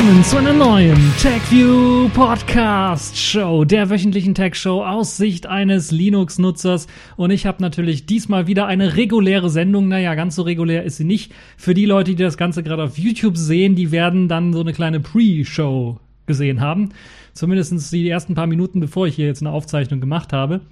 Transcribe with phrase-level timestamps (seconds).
[0.00, 6.86] Willkommen zu einer neuen TechView Podcast Show, der wöchentlichen Tech Show aus Sicht eines Linux-Nutzers.
[7.18, 9.88] Und ich habe natürlich diesmal wieder eine reguläre Sendung.
[9.88, 11.34] Naja, ganz so regulär ist sie nicht.
[11.58, 14.72] Für die Leute, die das Ganze gerade auf YouTube sehen, die werden dann so eine
[14.72, 16.94] kleine Pre-Show gesehen haben.
[17.34, 20.62] Zumindest die ersten paar Minuten, bevor ich hier jetzt eine Aufzeichnung gemacht habe.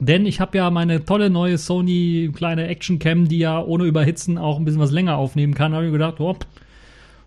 [0.00, 4.36] Denn ich habe ja meine tolle neue Sony kleine Action Cam, die ja ohne Überhitzen
[4.36, 5.72] auch ein bisschen was länger aufnehmen kann.
[5.72, 6.36] habe ich gedacht, oh,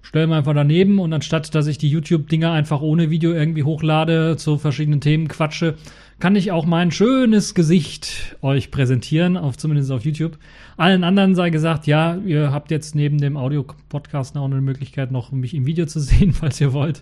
[0.04, 4.36] stellen wir einfach daneben und anstatt, dass ich die YouTube-Dinger einfach ohne Video irgendwie hochlade,
[4.38, 5.76] zu verschiedenen Themen quatsche,
[6.20, 10.38] kann ich auch mein schönes Gesicht euch präsentieren, auf, zumindest auf YouTube.
[10.78, 15.32] Allen anderen sei gesagt, ja, ihr habt jetzt neben dem Audio-Podcast auch eine Möglichkeit, noch
[15.32, 17.02] mich im Video zu sehen, falls ihr wollt,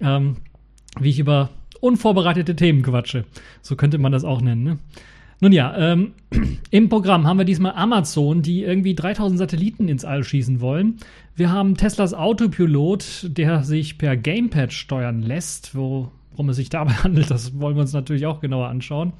[0.00, 0.36] ähm,
[0.98, 1.50] wie ich über
[1.80, 3.24] unvorbereitete Themen quatsche.
[3.62, 4.64] So könnte man das auch nennen.
[4.64, 4.78] Ne?
[5.40, 6.12] Nun ja, ähm,
[6.70, 10.98] im Programm haben wir diesmal Amazon, die irgendwie 3000 Satelliten ins All schießen wollen.
[11.34, 15.74] Wir haben Teslas Autopilot, der sich per Gamepad steuern lässt.
[15.74, 19.14] Worum es sich dabei handelt, das wollen wir uns natürlich auch genauer anschauen.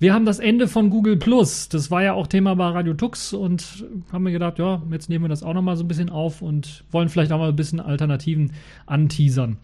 [0.00, 1.68] Wir haben das Ende von Google Plus.
[1.68, 5.24] Das war ja auch Thema bei Radio Tux und haben mir gedacht, ja, jetzt nehmen
[5.24, 7.78] wir das auch nochmal so ein bisschen auf und wollen vielleicht auch mal ein bisschen
[7.78, 8.52] Alternativen
[8.86, 9.58] anteasern.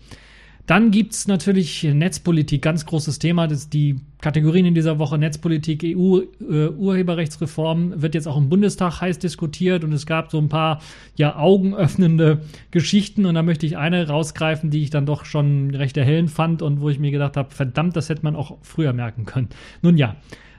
[0.71, 3.49] Dann gibt es natürlich Netzpolitik, ganz großes Thema.
[3.49, 9.01] Das die Kategorien in dieser Woche Netzpolitik, EU, äh, Urheberrechtsreform wird jetzt auch im Bundestag
[9.01, 10.81] heiß diskutiert und es gab so ein paar
[11.17, 15.97] ja augenöffnende Geschichten und da möchte ich eine rausgreifen, die ich dann doch schon recht
[15.97, 19.25] erhellend fand und wo ich mir gedacht habe, verdammt, das hätte man auch früher merken
[19.25, 19.49] können.
[19.83, 20.15] Nun ja.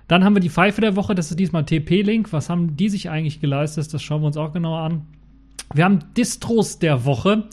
[0.09, 2.33] Dann haben wir die Pfeife der Woche, das ist diesmal TP-Link.
[2.33, 3.93] Was haben die sich eigentlich geleistet?
[3.93, 5.05] Das schauen wir uns auch genauer an.
[5.73, 7.45] Wir haben Distros der Woche.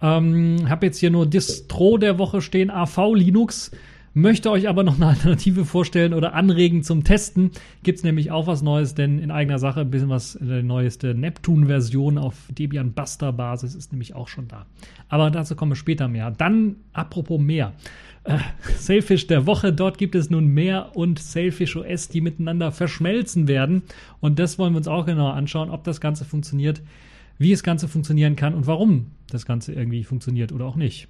[0.00, 3.70] Ähm, habe jetzt hier nur Distro der Woche stehen, AV Linux.
[4.14, 7.50] Möchte euch aber noch eine Alternative vorstellen oder anregen zum Testen.
[7.82, 11.14] Gibt es nämlich auch was Neues, denn in eigener Sache ein bisschen was, die neueste
[11.14, 14.66] Neptune-Version auf Debian Buster Basis ist nämlich auch schon da.
[15.08, 16.30] Aber dazu kommen wir später mehr.
[16.30, 17.74] Dann, apropos mehr.
[18.24, 18.38] Äh,
[18.76, 23.82] Sailfish der Woche, dort gibt es nun mehr und Sailfish OS, die miteinander verschmelzen werden.
[24.20, 26.82] Und das wollen wir uns auch genauer anschauen, ob das Ganze funktioniert
[27.38, 31.08] wie das Ganze funktionieren kann und warum das Ganze irgendwie funktioniert oder auch nicht.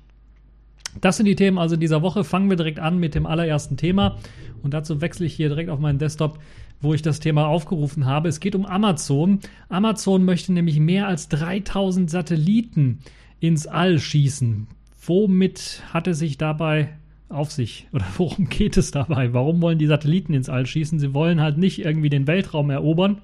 [1.00, 2.24] Das sind die Themen also dieser Woche.
[2.24, 4.16] Fangen wir direkt an mit dem allerersten Thema.
[4.62, 6.38] Und dazu wechsle ich hier direkt auf meinen Desktop,
[6.80, 8.28] wo ich das Thema aufgerufen habe.
[8.28, 9.40] Es geht um Amazon.
[9.68, 13.00] Amazon möchte nämlich mehr als 3000 Satelliten
[13.40, 14.66] ins All schießen.
[15.04, 16.90] Womit hat es sich dabei
[17.28, 17.86] auf sich?
[17.92, 19.32] Oder worum geht es dabei?
[19.32, 20.98] Warum wollen die Satelliten ins All schießen?
[20.98, 23.18] Sie wollen halt nicht irgendwie den Weltraum erobern.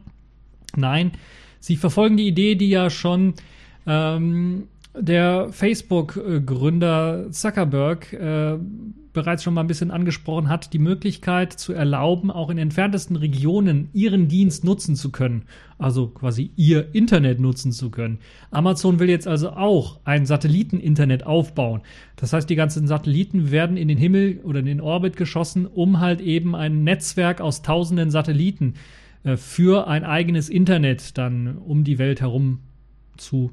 [0.77, 1.13] Nein,
[1.65, 3.33] Sie verfolgen die Idee, die ja schon
[3.87, 4.65] ähm,
[4.95, 8.59] der Facebook-Gründer Zuckerberg äh,
[9.15, 13.89] bereits schon mal ein bisschen angesprochen hat, die Möglichkeit zu erlauben, auch in entferntesten Regionen
[13.95, 15.45] ihren Dienst nutzen zu können.
[15.79, 18.19] Also quasi ihr Internet nutzen zu können.
[18.51, 21.81] Amazon will jetzt also auch ein Satelliten-Internet aufbauen.
[22.17, 26.01] Das heißt, die ganzen Satelliten werden in den Himmel oder in den Orbit geschossen, um
[26.01, 29.04] halt eben ein Netzwerk aus tausenden Satelliten äh,
[29.37, 32.61] für ein eigenes Internet dann um die Welt herum
[33.17, 33.51] zu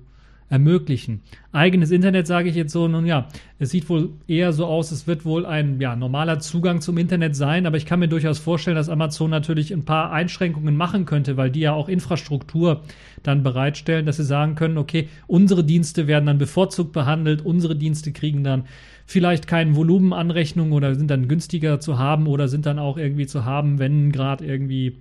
[0.51, 1.21] ermöglichen.
[1.53, 5.07] Eigenes Internet sage ich jetzt so, nun ja, es sieht wohl eher so aus, es
[5.07, 8.75] wird wohl ein ja, normaler Zugang zum Internet sein, aber ich kann mir durchaus vorstellen,
[8.75, 12.81] dass Amazon natürlich ein paar Einschränkungen machen könnte, weil die ja auch Infrastruktur
[13.23, 18.11] dann bereitstellen, dass sie sagen können, okay, unsere Dienste werden dann bevorzugt behandelt, unsere Dienste
[18.11, 18.65] kriegen dann
[19.05, 23.45] vielleicht keinen Volumenanrechnung oder sind dann günstiger zu haben oder sind dann auch irgendwie zu
[23.45, 24.97] haben, wenn gerade irgendwie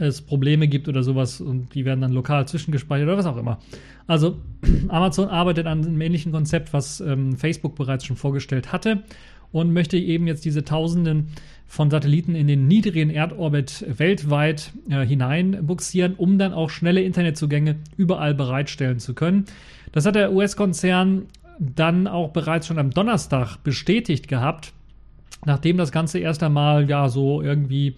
[0.00, 3.58] es Probleme gibt oder sowas und die werden dann lokal zwischengespeichert oder was auch immer.
[4.06, 4.38] Also
[4.88, 9.02] Amazon arbeitet an einem ähnlichen Konzept, was ähm, Facebook bereits schon vorgestellt hatte
[9.52, 11.28] und möchte eben jetzt diese Tausenden
[11.66, 18.34] von Satelliten in den niedrigen Erdorbit weltweit äh, hineinbuxieren, um dann auch schnelle Internetzugänge überall
[18.34, 19.44] bereitstellen zu können.
[19.92, 21.26] Das hat der US-Konzern
[21.58, 24.72] dann auch bereits schon am Donnerstag bestätigt gehabt,
[25.46, 27.94] nachdem das Ganze erst einmal ja so irgendwie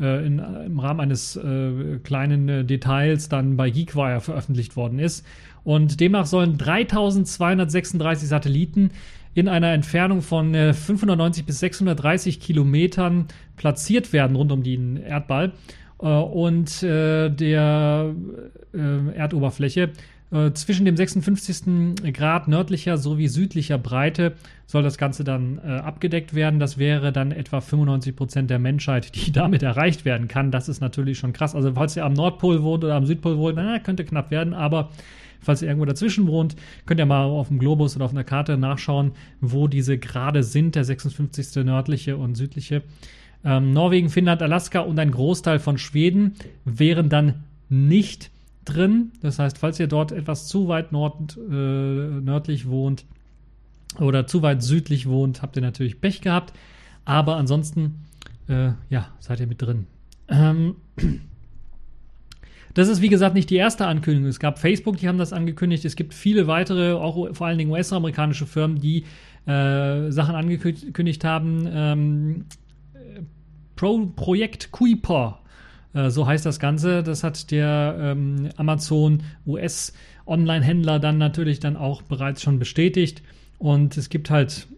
[0.00, 5.26] äh, in, im Rahmen eines äh, kleinen äh, Details dann bei Geekwire veröffentlicht worden ist.
[5.64, 8.90] Und demnach sollen 3236 Satelliten
[9.34, 15.52] in einer Entfernung von 590 bis 630 Kilometern platziert werden rund um den Erdball
[15.98, 18.14] und der
[18.72, 19.90] Erdoberfläche.
[20.30, 22.12] Äh, zwischen dem 56.
[22.12, 24.34] Grad nördlicher sowie südlicher Breite
[24.66, 26.60] soll das Ganze dann äh, abgedeckt werden.
[26.60, 30.50] Das wäre dann etwa 95 Prozent der Menschheit, die damit erreicht werden kann.
[30.50, 31.54] Das ist natürlich schon krass.
[31.54, 34.90] Also falls ihr am Nordpol wohnt oder am Südpol wohnt, na, könnte knapp werden, aber
[35.40, 38.58] falls ihr irgendwo dazwischen wohnt, könnt ihr mal auf dem Globus oder auf einer Karte
[38.58, 41.64] nachschauen, wo diese Grade sind, der 56.
[41.64, 42.82] nördliche und südliche.
[43.44, 46.34] Ähm, Norwegen, Finnland, Alaska und ein Großteil von Schweden
[46.64, 48.30] wären dann nicht
[48.68, 49.12] drin.
[49.20, 53.04] Das heißt, falls ihr dort etwas zu weit nord, äh, nördlich wohnt
[53.98, 56.52] oder zu weit südlich wohnt, habt ihr natürlich Pech gehabt.
[57.04, 58.04] Aber ansonsten,
[58.48, 59.86] äh, ja, seid ihr mit drin.
[60.28, 60.76] Ähm,
[62.74, 64.28] das ist wie gesagt nicht die erste Ankündigung.
[64.28, 65.84] Es gab Facebook, die haben das angekündigt.
[65.84, 69.04] Es gibt viele weitere, auch vor allen Dingen US-amerikanische Firmen, die
[69.46, 71.66] äh, Sachen angekündigt haben.
[71.70, 72.44] Ähm,
[73.76, 75.40] Pro Projekt Kuiper,
[76.06, 77.02] so heißt das Ganze.
[77.02, 79.92] Das hat der ähm, Amazon US
[80.26, 83.22] Online-Händler dann natürlich dann auch bereits schon bestätigt.
[83.58, 84.68] Und es gibt halt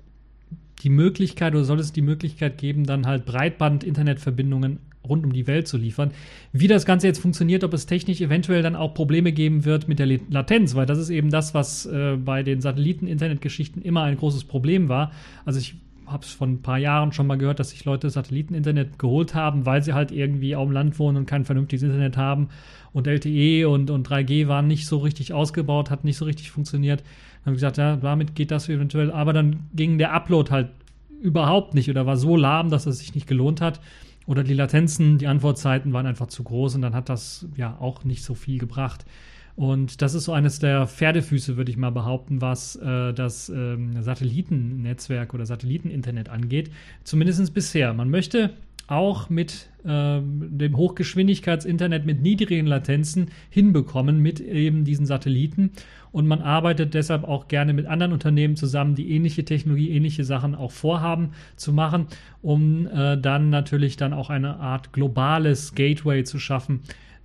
[0.82, 5.66] die Möglichkeit oder soll es die Möglichkeit geben, dann halt Breitband-Internetverbindungen rund um die Welt
[5.66, 6.12] zu liefern.
[6.52, 9.98] Wie das Ganze jetzt funktioniert, ob es technisch eventuell dann auch Probleme geben wird mit
[9.98, 14.44] der Latenz, weil das ist eben das, was äh, bei den Satelliten-Internet-Geschichten immer ein großes
[14.44, 15.12] Problem war.
[15.44, 15.74] Also ich
[16.10, 19.66] habe es vor ein paar Jahren schon mal gehört, dass sich Leute Satelliten-Internet geholt haben,
[19.66, 22.48] weil sie halt irgendwie auf dem Land wohnen und kein vernünftiges Internet haben.
[22.92, 27.00] Und LTE und, und 3G waren nicht so richtig ausgebaut, hat nicht so richtig funktioniert.
[27.00, 29.10] Dann haben gesagt, ja, damit geht das eventuell.
[29.12, 30.70] Aber dann ging der Upload halt
[31.20, 33.80] überhaupt nicht oder war so lahm, dass es sich nicht gelohnt hat.
[34.26, 38.04] Oder die Latenzen, die Antwortzeiten waren einfach zu groß und dann hat das ja auch
[38.04, 39.04] nicht so viel gebracht.
[39.56, 44.02] Und das ist so eines der Pferdefüße, würde ich mal behaupten, was äh, das ähm,
[44.02, 46.70] Satellitennetzwerk oder Satelliteninternet angeht.
[47.04, 47.92] Zumindest bisher.
[47.92, 48.50] Man möchte
[48.90, 55.70] auch mit ähm, dem Hochgeschwindigkeitsinternet mit niedrigen Latenzen hinbekommen mit eben diesen Satelliten.
[56.12, 60.56] Und man arbeitet deshalb auch gerne mit anderen Unternehmen zusammen, die ähnliche Technologie, ähnliche Sachen
[60.56, 62.08] auch vorhaben zu machen,
[62.42, 66.80] um äh, dann natürlich dann auch eine Art globales Gateway zu schaffen,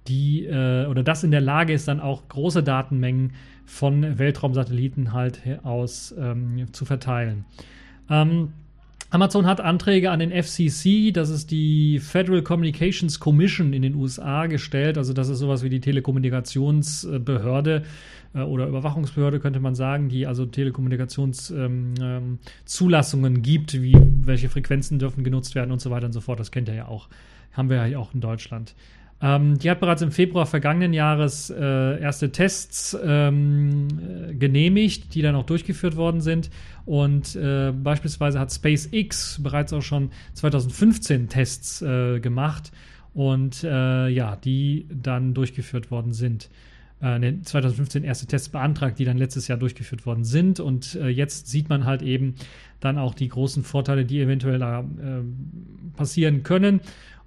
[0.07, 3.33] die äh, oder das in der Lage ist, dann auch große Datenmengen
[3.65, 7.45] von Weltraumsatelliten halt aus ähm, zu verteilen.
[8.09, 8.53] Ähm,
[9.11, 14.47] Amazon hat Anträge an den FCC, das ist die Federal Communications Commission in den USA,
[14.47, 14.97] gestellt.
[14.97, 17.83] Also das ist sowas wie die Telekommunikationsbehörde
[18.33, 24.99] äh, oder Überwachungsbehörde, könnte man sagen, die also Telekommunikationszulassungen ähm, ähm, gibt, wie welche Frequenzen
[24.99, 26.37] dürfen genutzt werden und so weiter und so fort.
[26.39, 27.07] Das kennt ihr ja auch.
[27.53, 28.75] Haben wir ja auch in Deutschland.
[29.21, 33.87] Ähm, die hat bereits im Februar vergangenen Jahres äh, erste Tests ähm,
[34.29, 36.49] äh, genehmigt, die dann auch durchgeführt worden sind.
[36.85, 42.71] Und äh, beispielsweise hat SpaceX bereits auch schon 2015 Tests äh, gemacht
[43.13, 46.49] und äh, ja, die dann durchgeführt worden sind.
[47.01, 50.59] 2015 äh, erste Tests beantragt, die dann letztes Jahr durchgeführt worden sind.
[50.59, 52.35] Und jetzt sieht man halt eben
[52.79, 54.85] dann auch die großen Vorteile, die eventuell da
[55.97, 56.79] passieren können.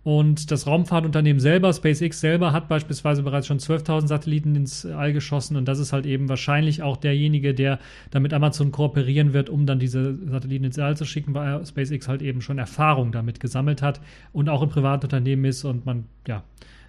[0.08, 5.54] Und das Raumfahrtunternehmen selber, SpaceX selber, hat beispielsweise bereits schon 12.000 Satelliten ins All geschossen.
[5.54, 7.78] Und das ist halt eben wahrscheinlich auch derjenige, der
[8.10, 12.22] damit Amazon kooperieren wird, um dann diese Satelliten ins All zu schicken, weil SpaceX halt
[12.22, 14.00] eben schon Erfahrung damit gesammelt hat
[14.32, 16.42] und auch ein Privatunternehmen ist und man ja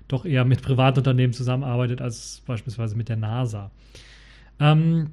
[0.08, 3.70] doch eher mit Privatunternehmen zusammenarbeitet als beispielsweise mit der NASA.
[4.62, 5.10] Ähm,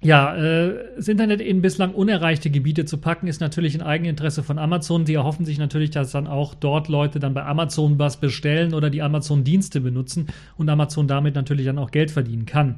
[0.00, 4.58] ja, äh, das Internet in bislang unerreichte Gebiete zu packen, ist natürlich ein Eigeninteresse von
[4.58, 5.04] Amazon.
[5.04, 8.90] Die erhoffen sich natürlich, dass dann auch dort Leute dann bei Amazon was bestellen oder
[8.90, 12.76] die Amazon-Dienste benutzen und Amazon damit natürlich dann auch Geld verdienen kann.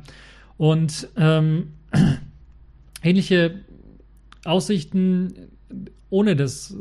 [0.57, 1.73] Und ähm,
[3.03, 3.57] ähnliche
[4.45, 5.35] Aussichten,
[6.09, 6.75] ohne das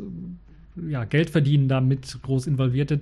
[0.88, 2.98] ja, Geldverdienen damit groß involviert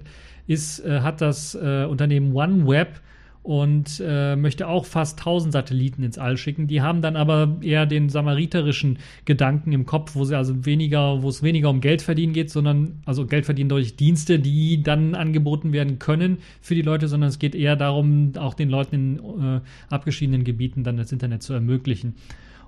[0.47, 3.01] ist, äh, hat das äh, Unternehmen OneWeb
[3.49, 6.67] und äh, möchte auch fast 1000 Satelliten ins All schicken.
[6.67, 11.31] Die haben dann aber eher den samariterischen Gedanken im Kopf, wo sie also weniger, wo
[11.31, 15.73] es weniger um Geld verdienen geht, sondern also Geld verdienen durch Dienste, die dann angeboten
[15.73, 19.61] werden können für die Leute, sondern es geht eher darum, auch den Leuten in äh,
[19.89, 22.17] abgeschiedenen Gebieten dann das Internet zu ermöglichen.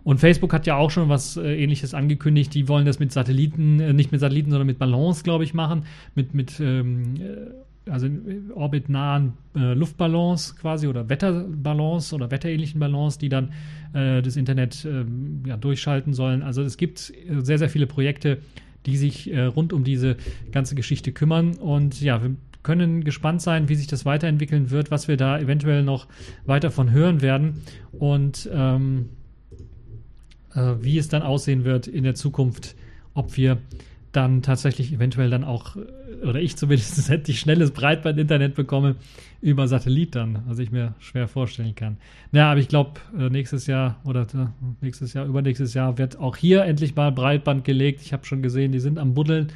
[0.02, 2.54] Und Facebook hat ja auch schon was äh, ähnliches angekündigt.
[2.54, 5.82] Die wollen das mit Satelliten, äh, nicht mit Satelliten, sondern mit Ballons, glaube ich, machen.
[6.14, 7.50] Mit, mit ähm, äh,
[7.88, 8.08] also
[8.54, 13.52] orbitnahen äh, Luftballons quasi oder Wetterballons oder wetterähnlichen Ballons, die dann
[13.94, 15.04] äh, das Internet äh,
[15.46, 16.42] ja, durchschalten sollen.
[16.42, 18.38] Also es gibt äh, sehr, sehr viele Projekte,
[18.86, 20.16] die sich äh, rund um diese
[20.52, 21.54] ganze Geschichte kümmern.
[21.54, 25.82] Und ja, wir können gespannt sein, wie sich das weiterentwickeln wird, was wir da eventuell
[25.82, 26.06] noch
[26.44, 29.10] weiter von hören werden und ähm,
[30.54, 32.76] äh, wie es dann aussehen wird in der Zukunft,
[33.14, 33.58] ob wir
[34.12, 35.76] dann tatsächlich eventuell dann auch,
[36.22, 38.96] oder ich zumindest endlich schnelles Breitband-Internet bekomme
[39.40, 41.96] über Satellit dann, was ich mir schwer vorstellen kann.
[42.32, 44.46] Naja, aber ich glaube, äh, nächstes Jahr oder äh,
[44.80, 48.02] nächstes Jahr, übernächstes Jahr wird auch hier endlich mal Breitband gelegt.
[48.02, 49.48] Ich habe schon gesehen, die sind am Buddeln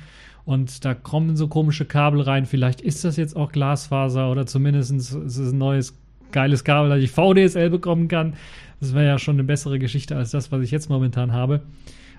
[0.44, 2.46] und da kommen so komische Kabel rein.
[2.46, 5.98] Vielleicht ist das jetzt auch Glasfaser oder zumindest ist es ein neues
[6.32, 8.34] geiles Kabel, das ich VDSL bekommen kann.
[8.80, 11.62] Das wäre ja schon eine bessere Geschichte als das, was ich jetzt momentan habe.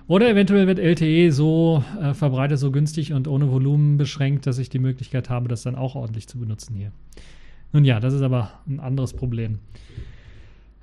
[0.08, 4.68] Oder eventuell wird LTE so äh, verbreitet, so günstig und ohne Volumen beschränkt, dass ich
[4.68, 6.92] die Möglichkeit habe, das dann auch ordentlich zu benutzen hier.
[7.72, 9.58] Nun ja, das ist aber ein anderes Problem.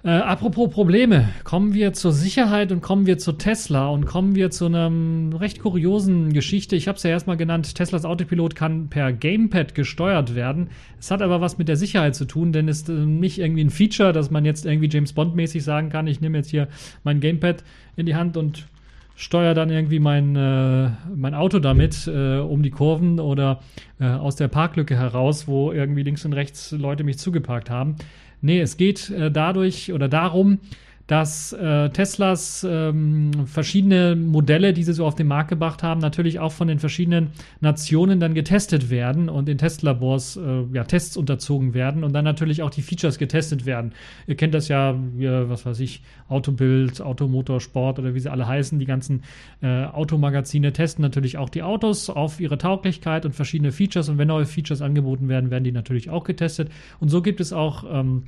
[0.06, 4.52] Äh, apropos Probleme, kommen wir zur Sicherheit und kommen wir zu Tesla und kommen wir
[4.52, 4.92] zu einer
[5.40, 6.76] recht kuriosen Geschichte.
[6.76, 10.68] Ich habe es ja erstmal genannt, Teslas Autopilot kann per Gamepad gesteuert werden.
[11.00, 13.64] Es hat aber was mit der Sicherheit zu tun, denn es ist äh, nicht irgendwie
[13.64, 16.68] ein Feature, dass man jetzt irgendwie James Bond-mäßig sagen kann, ich nehme jetzt hier
[17.06, 17.64] mein Gamepad
[17.96, 18.68] in die Hand und
[19.16, 23.60] steuere dann irgendwie mein, äh, mein Auto damit äh, um die Kurven oder
[24.00, 27.96] äh, aus der Parklücke heraus, wo irgendwie links und rechts Leute mich zugeparkt haben.
[28.42, 30.60] Nee, es geht äh, dadurch oder darum,
[31.08, 36.40] dass äh, Teslas ähm, verschiedene Modelle, die sie so auf den Markt gebracht haben, natürlich
[36.40, 41.74] auch von den verschiedenen Nationen dann getestet werden und in Testlabors äh, ja, Tests unterzogen
[41.74, 43.92] werden und dann natürlich auch die Features getestet werden.
[44.28, 48.80] Ihr kennt das ja, wie, was weiß ich, Autobild, Automotorsport oder wie sie alle heißen.
[48.80, 49.24] Die ganzen
[49.62, 54.30] äh, Automagazine testen natürlich auch die Autos auf ihre Tauglichkeit und verschiedene Features und wenn
[54.30, 56.70] neue Features angeboten werden, werden die natürlich auch getestet.
[57.02, 58.24] Und so gibt es auch ähm,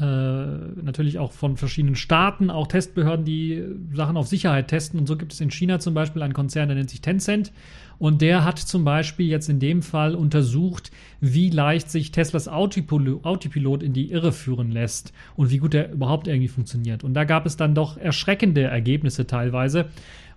[0.00, 3.62] äh, natürlich auch von verschiedenen Staaten, auch Testbehörden, die
[3.92, 4.98] Sachen auf Sicherheit testen.
[4.98, 7.52] Und so gibt es in China zum Beispiel einen Konzern, der nennt sich Tencent.
[7.98, 13.82] Und der hat zum Beispiel jetzt in dem Fall untersucht, wie leicht sich Teslas Autopilot
[13.82, 17.04] in die Irre führen lässt und wie gut der überhaupt irgendwie funktioniert.
[17.04, 19.86] Und da gab es dann doch erschreckende Ergebnisse teilweise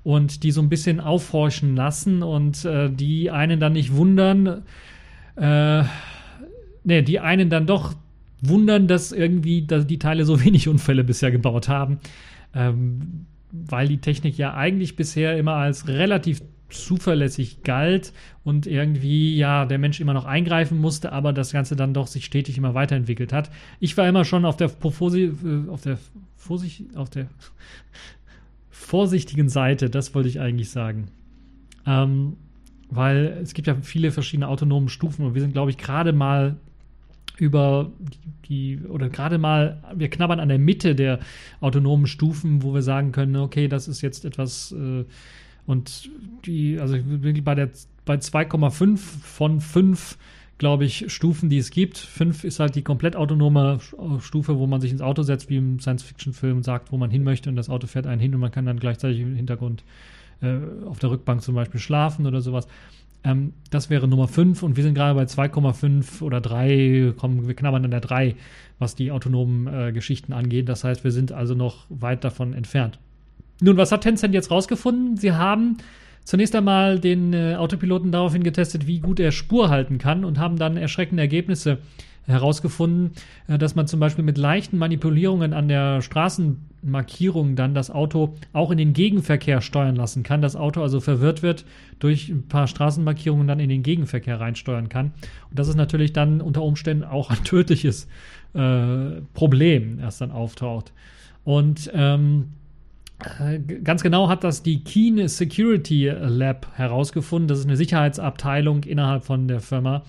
[0.03, 4.63] und die so ein bisschen aufhorchen lassen und äh, die einen dann nicht wundern,
[5.37, 5.83] äh,
[6.83, 7.95] ne, die einen dann doch
[8.41, 11.99] wundern, dass irgendwie dass die Teile so wenig Unfälle bisher gebaut haben,
[12.53, 18.11] ähm, weil die Technik ja eigentlich bisher immer als relativ zuverlässig galt
[18.43, 22.25] und irgendwie ja der Mensch immer noch eingreifen musste, aber das Ganze dann doch sich
[22.25, 23.51] stetig immer weiterentwickelt hat.
[23.79, 25.97] Ich war immer schon auf der äh, auf der
[26.35, 27.27] Vorsicht auf der
[28.69, 31.07] vorsichtigen Seite, das wollte ich eigentlich sagen.
[31.85, 32.37] Ähm,
[32.89, 36.57] weil es gibt ja viele verschiedene autonome Stufen und wir sind, glaube ich, gerade mal
[37.37, 37.91] über
[38.47, 41.19] die, oder gerade mal, wir knabbern an der Mitte der
[41.59, 45.05] autonomen Stufen, wo wir sagen können, okay, das ist jetzt etwas äh,
[45.65, 46.09] und
[46.45, 46.97] die, also
[47.43, 47.69] bei der
[48.05, 50.17] bei 2,5 von 5
[50.57, 51.97] glaube ich, Stufen, die es gibt.
[51.97, 53.79] 5 ist halt die komplett autonome
[54.19, 57.49] Stufe, wo man sich ins Auto setzt, wie im Science-Fiction-Film, sagt, wo man hin möchte
[57.49, 59.83] und das Auto fährt einen hin und man kann dann gleichzeitig im Hintergrund
[60.41, 62.67] äh, auf der Rückbank zum Beispiel schlafen oder sowas.
[63.25, 67.55] Ähm, das wäre Nummer 5 und wir sind gerade bei 2,5 oder 3, kommen, wir
[67.55, 68.35] knabbern an der 3,
[68.79, 70.69] was die autonomen äh, Geschichten angeht.
[70.69, 72.99] Das heißt, wir sind also noch weit davon entfernt.
[73.61, 75.17] Nun, was hat Tencent jetzt rausgefunden?
[75.17, 75.77] Sie haben
[76.23, 80.57] zunächst einmal den äh, Autopiloten daraufhin getestet, wie gut er Spur halten kann und haben
[80.57, 81.77] dann erschreckende Ergebnisse äh,
[82.25, 83.11] herausgefunden,
[83.47, 88.71] äh, dass man zum Beispiel mit leichten Manipulierungen an der Straßenmarkierung dann das Auto auch
[88.71, 90.41] in den Gegenverkehr steuern lassen kann.
[90.41, 91.65] Das Auto also verwirrt wird
[91.99, 95.13] durch ein paar Straßenmarkierungen dann in den Gegenverkehr reinsteuern kann.
[95.49, 98.07] Und das ist natürlich dann unter Umständen auch ein tödliches
[98.53, 100.93] äh, Problem, das dann auftaucht.
[101.43, 102.49] Und ähm,
[103.39, 107.47] äh, Ganz genau hat das die Keen Security Lab herausgefunden.
[107.47, 110.03] Das ist eine Sicherheitsabteilung innerhalb von der Firma,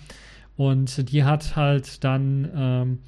[0.57, 2.99] und die hat halt dann, ähm,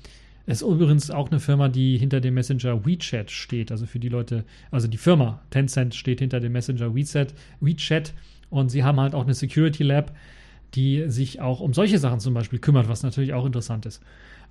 [0.46, 3.70] ist übrigens auch eine Firma, die hinter dem Messenger WeChat steht.
[3.70, 8.14] Also für die Leute, also die Firma Tencent steht hinter dem Messenger WeChat, WeChat.
[8.50, 10.14] Und sie haben halt auch eine Security Lab,
[10.74, 14.02] die sich auch um solche Sachen zum Beispiel kümmert, was natürlich auch interessant ist.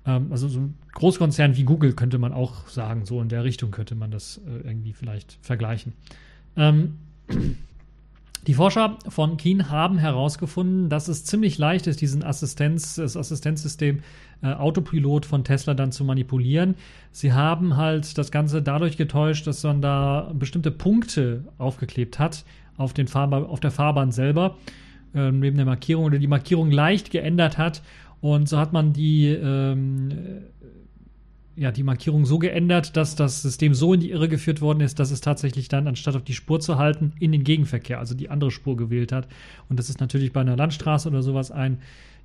[0.06, 3.70] Ähm, also so ein Großkonzern wie Google könnte man auch sagen, so in der Richtung
[3.70, 5.92] könnte man das äh, irgendwie vielleicht vergleichen.
[6.56, 6.98] Ähm,
[8.48, 14.00] die Forscher von Keen haben herausgefunden, dass es ziemlich leicht ist, diesen Assistenz, das Assistenzsystem
[14.42, 16.74] äh, Autopilot von Tesla dann zu manipulieren.
[17.12, 22.46] Sie haben halt das Ganze dadurch getäuscht, dass man da bestimmte Punkte aufgeklebt hat
[22.78, 24.56] auf, den Fahrba auf der Fahrbahn selber,
[25.14, 27.82] äh, neben der Markierung oder die Markierung leicht geändert hat.
[28.22, 30.08] Und so hat man die ähm,
[31.58, 34.98] ja, die Markierung so geändert, dass das System so in die Irre geführt worden ist,
[34.98, 38.30] dass es tatsächlich dann, anstatt auf die Spur zu halten, in den Gegenverkehr, also die
[38.30, 39.26] andere Spur gewählt hat.
[39.68, 41.78] Und das ist natürlich bei einer Landstraße oder sowas ein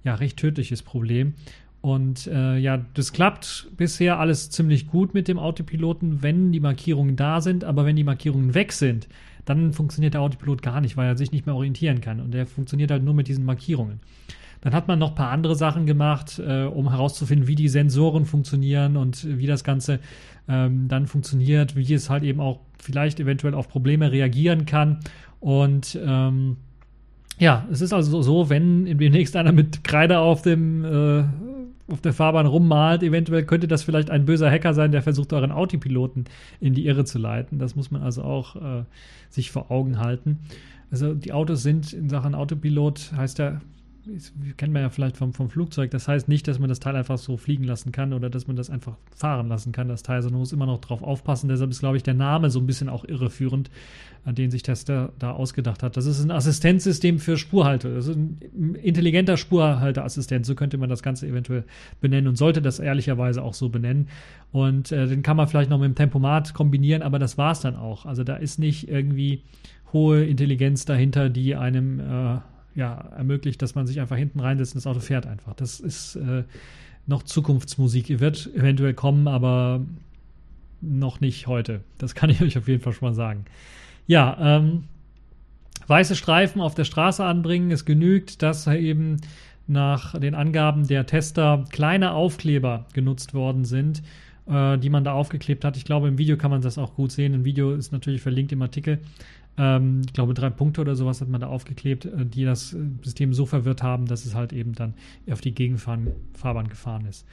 [0.04, 1.34] ja, recht tödliches Problem.
[1.82, 7.16] Und äh, ja, das klappt bisher alles ziemlich gut mit dem Autopiloten, wenn die Markierungen
[7.16, 9.10] da sind, aber wenn die Markierungen weg sind,
[9.46, 12.22] dann funktioniert der Autopilot gar nicht, weil er sich nicht mehr orientieren kann.
[12.22, 14.00] Und der funktioniert halt nur mit diesen Markierungen.
[14.64, 18.26] Dann hat man noch ein paar andere Sachen gemacht, äh, um herauszufinden, wie die Sensoren
[18.26, 20.00] funktionieren und wie das Ganze
[20.48, 25.00] ähm, dann funktioniert, wie es halt eben auch vielleicht eventuell auf Probleme reagieren kann.
[25.42, 26.56] Und ähm,
[27.40, 31.26] ja, es ist also so, wenn demnächst einer mit Kreide auf dem äh,
[31.92, 35.52] auf der Fahrbahn rummalt, eventuell könnte das vielleicht ein böser Hacker sein, der versucht, euren
[35.52, 36.24] Autopiloten
[36.62, 37.60] in die Irre zu leiten.
[37.60, 38.84] Das muss man also auch äh,
[39.30, 40.40] sich vor Augen halten.
[40.90, 43.60] Also die Autos sind in Sachen Autopilot, heißt ja
[44.58, 45.92] kennt man ja vielleicht vom, vom Flugzeug.
[45.92, 48.56] Das heißt nicht, dass man das Teil einfach so fliegen lassen kann oder dass man
[48.56, 51.48] das einfach fahren lassen kann, das Teil, sondern man muss immer noch drauf aufpassen.
[51.48, 53.72] Deshalb ist, glaube ich, der Name so ein bisschen auch irreführend,
[54.26, 55.96] an den sich Tester da ausgedacht hat.
[55.96, 57.96] Das ist ein Assistenzsystem für Spurhalte.
[57.96, 60.46] Das ist ein intelligenter Spurhalteassistent.
[60.46, 61.64] So könnte man das Ganze eventuell
[62.02, 64.10] benennen und sollte das ehrlicherweise auch so benennen.
[64.52, 67.62] Und äh, den kann man vielleicht noch mit dem Tempomat kombinieren, aber das war es
[67.62, 68.06] dann auch.
[68.06, 69.44] Also da ist nicht irgendwie
[69.94, 72.40] hohe Intelligenz dahinter, die einem äh,
[72.76, 75.54] ja, ermöglicht, dass man sich einfach hinten reinsetzt und das Auto fährt einfach.
[75.54, 76.44] Das ist äh,
[77.06, 78.20] noch Zukunftsmusik.
[78.20, 79.82] Wird eventuell kommen, aber
[80.82, 81.82] noch nicht heute.
[81.98, 83.46] Das kann ich euch auf jeden Fall schon mal sagen.
[84.08, 84.84] Ja, ähm,
[85.88, 87.72] weiße Streifen auf der Straße anbringen.
[87.72, 89.18] Es genügt, dass eben
[89.68, 94.04] nach den Angaben der Tester kleine Aufkleber genutzt worden sind,
[94.46, 95.78] äh, die man da aufgeklebt hat.
[95.78, 97.34] Ich glaube, im Video kann man das auch gut sehen.
[97.34, 99.00] Ein Video ist natürlich verlinkt im Artikel.
[99.58, 102.78] Ähm, ich glaube, drei Punkte oder sowas hat man da aufgeklebt, äh, die das äh,
[103.04, 104.94] System so verwirrt haben, dass es halt eben dann
[105.30, 107.26] auf die Gegenfahrbahn gefahren ist.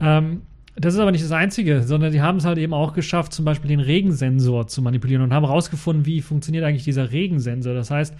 [0.00, 0.42] Ähm,
[0.76, 3.44] das ist aber nicht das Einzige, sondern die haben es halt eben auch geschafft, zum
[3.44, 7.74] Beispiel den Regensensor zu manipulieren und haben herausgefunden, wie funktioniert eigentlich dieser Regensensor.
[7.74, 8.14] Das heißt,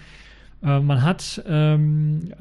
[0.63, 2.33] äh, man hat, ähm,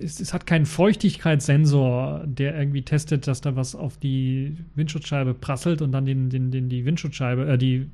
[0.00, 5.80] es, es, hat keinen Feuchtigkeitssensor, der irgendwie testet, dass da was auf die Windschutzscheibe prasselt
[5.80, 7.86] und dann den, den, den die Windschutzscheibe, äh, die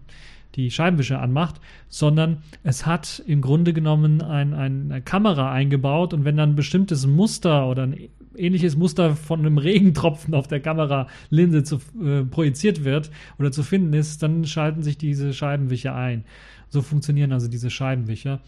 [0.54, 6.24] die Scheibenwischer anmacht, sondern es hat im Grunde genommen ein, ein, eine Kamera eingebaut und
[6.24, 11.64] wenn dann ein bestimmtes Muster oder ein ähnliches Muster von einem Regentropfen auf der Kameralinse
[11.64, 16.24] zu, äh, projiziert wird oder zu finden ist, dann schalten sich diese Scheibenwischer ein.
[16.68, 18.40] So funktionieren also diese Scheibenwischer.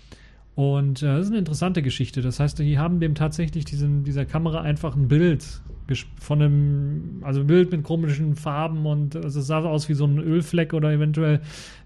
[0.54, 2.22] Und äh, das ist eine interessante Geschichte.
[2.22, 5.60] Das heißt, die haben dem tatsächlich diesen, dieser Kamera einfach ein Bild
[6.20, 10.06] von einem, also ein Bild mit komischen Farben und also es sah aus wie so
[10.06, 11.40] ein Ölfleck oder eventuell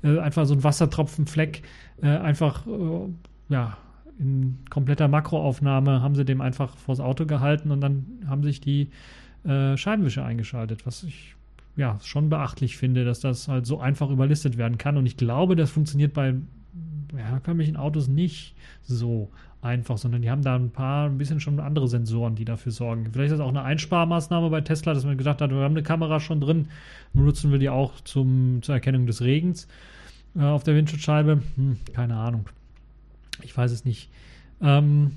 [0.05, 1.63] äh, einfach so ein Wassertropfenfleck.
[2.03, 3.09] Äh, einfach, äh,
[3.49, 3.77] ja,
[4.19, 8.91] in kompletter Makroaufnahme haben sie dem einfach vors Auto gehalten und dann haben sich die
[9.45, 11.35] äh, Scheibenwischer eingeschaltet, was ich
[11.77, 14.97] ja schon beachtlich finde, dass das halt so einfach überlistet werden kann.
[14.97, 16.35] Und ich glaube, das funktioniert bei
[17.17, 21.59] ja, in Autos nicht so einfach, sondern die haben da ein paar, ein bisschen schon
[21.61, 23.09] andere Sensoren, die dafür sorgen.
[23.13, 25.83] Vielleicht ist das auch eine Einsparmaßnahme bei Tesla, dass man gesagt hat, wir haben eine
[25.83, 26.69] Kamera schon drin,
[27.13, 29.67] nutzen wir die auch zum, zur Erkennung des Regens
[30.37, 31.43] äh, auf der Windschutzscheibe.
[31.57, 32.47] Hm, keine Ahnung.
[33.43, 34.11] Ich weiß es nicht.
[34.61, 35.13] Ähm,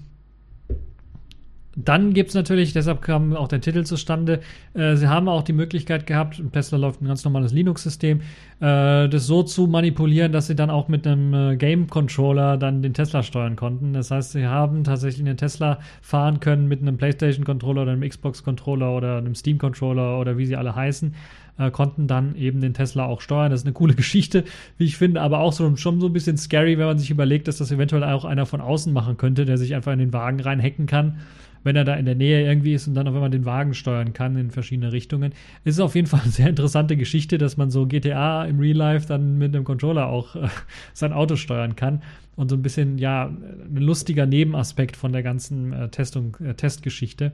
[1.75, 4.41] dann gibt es natürlich, deshalb kam auch der Titel zustande,
[4.73, 8.19] äh, sie haben auch die Möglichkeit gehabt, Tesla läuft ein ganz normales Linux-System,
[8.59, 12.93] äh, das so zu manipulieren, dass sie dann auch mit einem äh, Game-Controller dann den
[12.93, 13.93] Tesla steuern konnten.
[13.93, 18.91] Das heißt, sie haben tatsächlich einen Tesla fahren können mit einem PlayStation-Controller oder einem Xbox-Controller
[18.91, 21.15] oder einem Steam-Controller oder wie sie alle heißen
[21.57, 23.51] äh, konnten dann eben den Tesla auch steuern.
[23.51, 24.43] Das ist eine coole Geschichte,
[24.77, 27.47] wie ich finde, aber auch so, schon so ein bisschen scary, wenn man sich überlegt,
[27.47, 30.41] dass das eventuell auch einer von außen machen könnte, der sich einfach in den Wagen
[30.41, 31.19] reinhacken kann
[31.63, 33.73] wenn er da in der Nähe irgendwie ist und dann auch wenn man den Wagen
[33.73, 35.33] steuern kann in verschiedene Richtungen.
[35.63, 38.77] Es ist auf jeden Fall eine sehr interessante Geschichte, dass man so GTA im Real
[38.77, 40.47] Life dann mit einem Controller auch äh,
[40.93, 42.01] sein Auto steuern kann
[42.35, 47.33] und so ein bisschen, ja, ein lustiger Nebenaspekt von der ganzen äh, Testung, äh, Testgeschichte.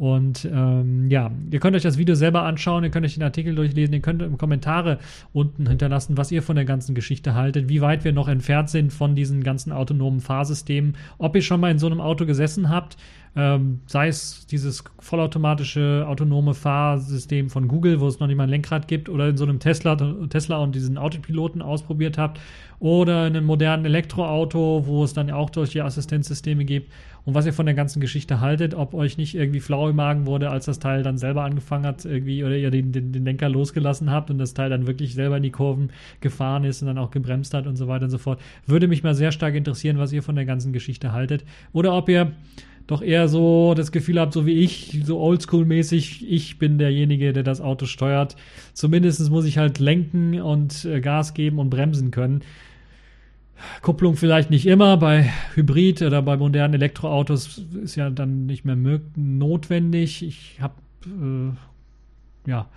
[0.00, 3.54] Und ähm, ja, ihr könnt euch das Video selber anschauen, ihr könnt euch den Artikel
[3.54, 4.98] durchlesen, ihr könnt Kommentare
[5.34, 8.94] unten hinterlassen, was ihr von der ganzen Geschichte haltet, wie weit wir noch entfernt sind
[8.94, 12.96] von diesen ganzen autonomen Fahrsystemen, ob ihr schon mal in so einem Auto gesessen habt,
[13.36, 18.50] ähm, sei es dieses vollautomatische autonome Fahrsystem von Google, wo es noch nicht mal ein
[18.50, 19.96] Lenkrad gibt, oder in so einem Tesla,
[20.28, 22.40] Tesla und diesen Autopiloten ausprobiert habt,
[22.80, 26.90] oder in einem modernen Elektroauto, wo es dann auch solche Assistenzsysteme gibt
[27.24, 30.26] und was ihr von der ganzen Geschichte haltet, ob euch nicht irgendwie flau im Magen
[30.26, 33.48] wurde, als das Teil dann selber angefangen hat, irgendwie, oder ihr den, den, den Lenker
[33.48, 35.90] losgelassen habt und das Teil dann wirklich selber in die Kurven
[36.20, 38.40] gefahren ist und dann auch gebremst hat und so weiter und so fort.
[38.66, 41.44] Würde mich mal sehr stark interessieren, was ihr von der ganzen Geschichte haltet.
[41.72, 42.32] Oder ob ihr
[42.86, 47.42] doch eher so das Gefühl habt, so wie ich, so oldschool-mäßig, ich bin derjenige, der
[47.42, 48.36] das Auto steuert.
[48.72, 52.42] Zumindest muss ich halt lenken und äh, Gas geben und bremsen können.
[53.82, 58.76] Kupplung vielleicht nicht immer, bei Hybrid oder bei modernen Elektroautos ist ja dann nicht mehr
[59.16, 60.22] notwendig.
[60.22, 60.74] Ich habe
[61.06, 61.69] äh,
[62.50, 62.68] ja,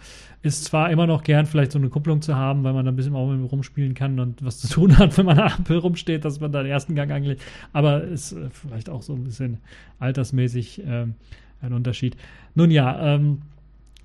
[0.44, 2.96] ist zwar immer noch gern, vielleicht so eine Kupplung zu haben, weil man da ein
[2.96, 5.78] bisschen auch mit rumspielen kann und was zu tun hat, wenn man an der Ampel
[5.78, 7.42] rumsteht, dass man da den ersten Gang angelegt.
[7.74, 9.58] Aber ist äh, vielleicht auch so ein bisschen
[10.00, 11.16] altersmäßig ähm,
[11.62, 12.16] ein Unterschied.
[12.56, 13.42] Nun ja, ähm,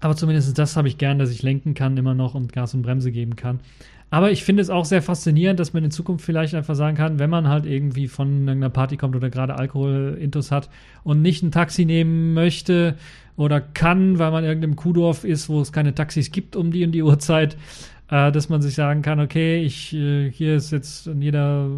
[0.00, 2.82] aber zumindest das habe ich gern, dass ich lenken kann immer noch und Gas und
[2.82, 3.60] Bremse geben kann.
[4.10, 7.18] Aber ich finde es auch sehr faszinierend, dass man in Zukunft vielleicht einfach sagen kann,
[7.18, 10.70] wenn man halt irgendwie von irgendeiner Party kommt oder gerade Alkohol-Intus hat
[11.04, 12.96] und nicht ein Taxi nehmen möchte
[13.36, 16.84] oder kann, weil man in irgendeinem Kuhdorf ist, wo es keine Taxis gibt um die
[16.84, 17.56] und die Uhrzeit,
[18.10, 21.68] äh, dass man sich sagen kann, okay, ich, äh, hier ist jetzt jeder,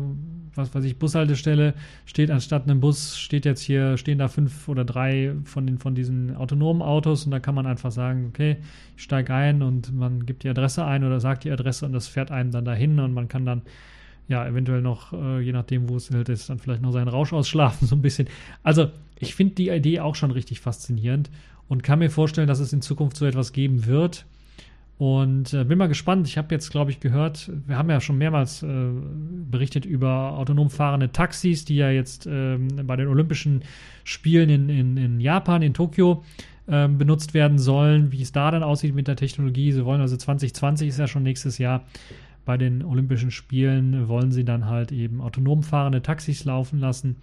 [0.61, 1.75] was weiß ich, Bushaltestelle
[2.07, 5.95] steht anstatt einem Bus, steht jetzt hier, stehen da fünf oder drei von den, von
[5.95, 8.59] diesen autonomen Autos und da kann man einfach sagen, okay,
[8.97, 12.09] ich steige ein und man gibt die Adresse ein oder sagt die Adresse und das
[12.09, 13.63] fährt einen dann dahin und man kann dann
[14.31, 17.33] ja, eventuell noch, äh, je nachdem, wo es halt ist, dann vielleicht noch seinen Rausch
[17.33, 18.29] ausschlafen, so ein bisschen.
[18.63, 21.31] Also, ich finde die Idee auch schon richtig faszinierend
[21.69, 24.25] und kann mir vorstellen, dass es in Zukunft so etwas geben wird.
[25.01, 26.29] Und äh, bin mal gespannt.
[26.29, 28.67] Ich habe jetzt, glaube ich, gehört, wir haben ja schon mehrmals äh,
[29.51, 33.63] berichtet über autonom fahrende Taxis, die ja jetzt ähm, bei den Olympischen
[34.05, 36.23] Spielen in, in, in Japan, in Tokio,
[36.69, 38.13] ähm, benutzt werden sollen.
[38.13, 39.73] Wie es da dann aussieht mit der Technologie.
[39.73, 41.87] Sie wollen also 2020 ist ja schon nächstes Jahr.
[42.45, 47.17] Bei den Olympischen Spielen wollen sie dann halt eben autonom fahrende Taxis laufen lassen.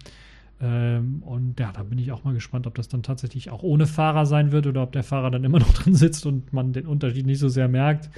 [0.60, 3.86] Ähm, und ja, da bin ich auch mal gespannt, ob das dann tatsächlich auch ohne
[3.86, 6.86] Fahrer sein wird oder ob der Fahrer dann immer noch drin sitzt und man den
[6.86, 8.10] Unterschied nicht so sehr merkt.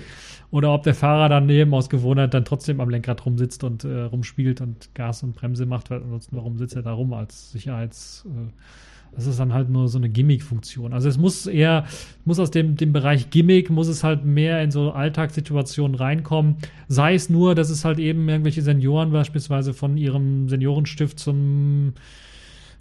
[0.50, 4.02] Oder ob der Fahrer dann neben aus Gewohnheit dann trotzdem am Lenkrad rumsitzt und äh,
[4.02, 8.26] rumspielt und Gas und Bremse macht, weil ansonsten warum sitzt er da rum als Sicherheits.
[8.26, 8.50] Äh,
[9.12, 10.92] das ist dann halt nur so eine Gimmick-Funktion.
[10.92, 11.84] Also es muss eher,
[12.24, 16.56] muss aus dem, dem Bereich Gimmick, muss es halt mehr in so Alltagssituationen reinkommen.
[16.86, 21.94] Sei es nur, dass es halt eben irgendwelche Senioren beispielsweise von ihrem Seniorenstift zum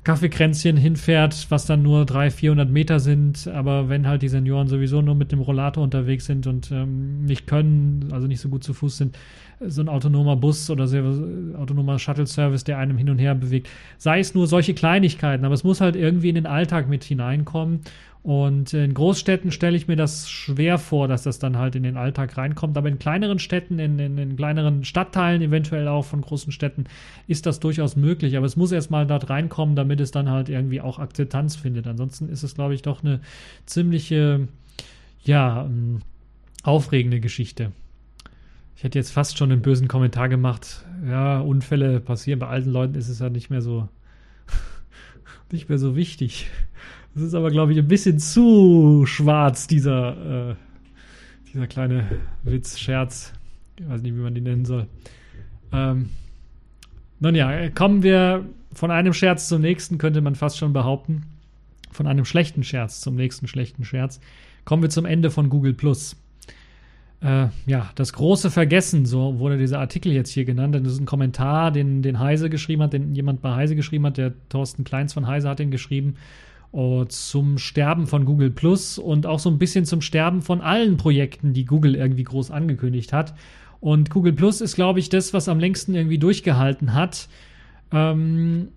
[0.09, 3.47] Kaffeekränzchen hinfährt, was dann nur 300, 400 Meter sind.
[3.47, 7.45] Aber wenn halt die Senioren sowieso nur mit dem Rollator unterwegs sind und ähm, nicht
[7.45, 9.19] können, also nicht so gut zu Fuß sind,
[9.59, 11.03] so ein autonomer Bus oder sehr,
[11.59, 13.69] autonomer Shuttle-Service, der einem hin und her bewegt.
[13.99, 17.81] Sei es nur solche Kleinigkeiten, aber es muss halt irgendwie in den Alltag mit hineinkommen.
[18.21, 21.95] Und in Großstädten stelle ich mir das schwer vor, dass das dann halt in den
[21.95, 22.77] Alltag reinkommt.
[22.77, 26.83] Aber in kleineren Städten, in, in, in kleineren Stadtteilen, eventuell auch von großen Städten,
[27.27, 28.35] ist das durchaus möglich.
[28.35, 31.87] Aber es muss erstmal dort reinkommen, damit es dann halt irgendwie auch Akzeptanz findet.
[31.87, 33.21] Ansonsten ist es, glaube ich, doch eine
[33.65, 34.49] ziemliche,
[35.23, 36.01] ja, ähm,
[36.63, 37.71] aufregende Geschichte.
[38.75, 40.85] Ich hätte jetzt fast schon einen bösen Kommentar gemacht.
[41.07, 42.39] Ja, Unfälle passieren.
[42.39, 43.87] Bei alten Leuten ist es ja nicht mehr so,
[45.51, 46.47] nicht mehr so wichtig.
[47.19, 50.55] Das ist aber, glaube ich, ein bisschen zu schwarz, dieser, äh,
[51.51, 52.05] dieser kleine
[52.43, 53.33] Witz, Scherz.
[53.77, 54.87] Ich weiß nicht, wie man den nennen soll.
[55.73, 56.11] Ähm,
[57.19, 61.23] nun ja, kommen wir von einem Scherz zum nächsten, könnte man fast schon behaupten.
[61.91, 64.21] Von einem schlechten Scherz zum nächsten schlechten Scherz.
[64.63, 66.15] Kommen wir zum Ende von Google Plus.
[67.19, 70.73] Äh, ja, das große Vergessen, so wurde dieser Artikel jetzt hier genannt.
[70.73, 74.15] Das ist ein Kommentar, den, den Heise geschrieben hat, den jemand bei Heise geschrieben hat.
[74.15, 76.15] Der Thorsten Kleins von Heise hat den geschrieben.
[76.71, 80.97] Uh, zum Sterben von Google Plus und auch so ein bisschen zum Sterben von allen
[80.97, 83.33] Projekten, die Google irgendwie groß angekündigt hat.
[83.79, 87.27] Und Google Plus ist, glaube ich, das, was am längsten irgendwie durchgehalten hat.
[87.91, 88.67] Ähm,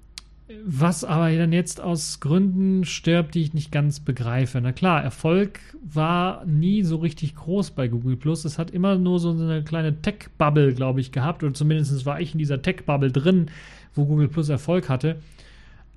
[0.64, 4.60] was aber dann jetzt aus Gründen stirbt, die ich nicht ganz begreife.
[4.60, 8.44] Na klar, Erfolg war nie so richtig groß bei Google Plus.
[8.44, 11.42] Es hat immer nur so eine kleine Tech-Bubble, glaube ich, gehabt.
[11.42, 13.46] Oder zumindest war ich in dieser Tech-Bubble drin,
[13.94, 15.16] wo Google Plus Erfolg hatte.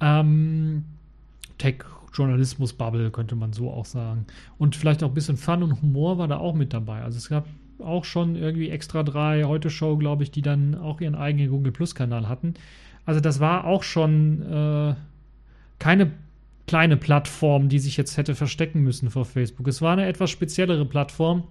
[0.01, 0.83] Ähm,
[1.57, 4.25] Tech-Journalismus-Bubble, könnte man so auch sagen.
[4.57, 7.01] Und vielleicht auch ein bisschen Fun und Humor war da auch mit dabei.
[7.01, 7.45] Also es gab
[7.79, 12.29] auch schon irgendwie extra drei Heute-Show, glaube ich, die dann auch ihren eigenen Google Plus-Kanal
[12.29, 12.53] hatten.
[13.05, 14.95] Also das war auch schon äh,
[15.79, 16.11] keine
[16.67, 19.67] kleine Plattform, die sich jetzt hätte verstecken müssen vor Facebook.
[19.67, 21.43] Es war eine etwas speziellere Plattform,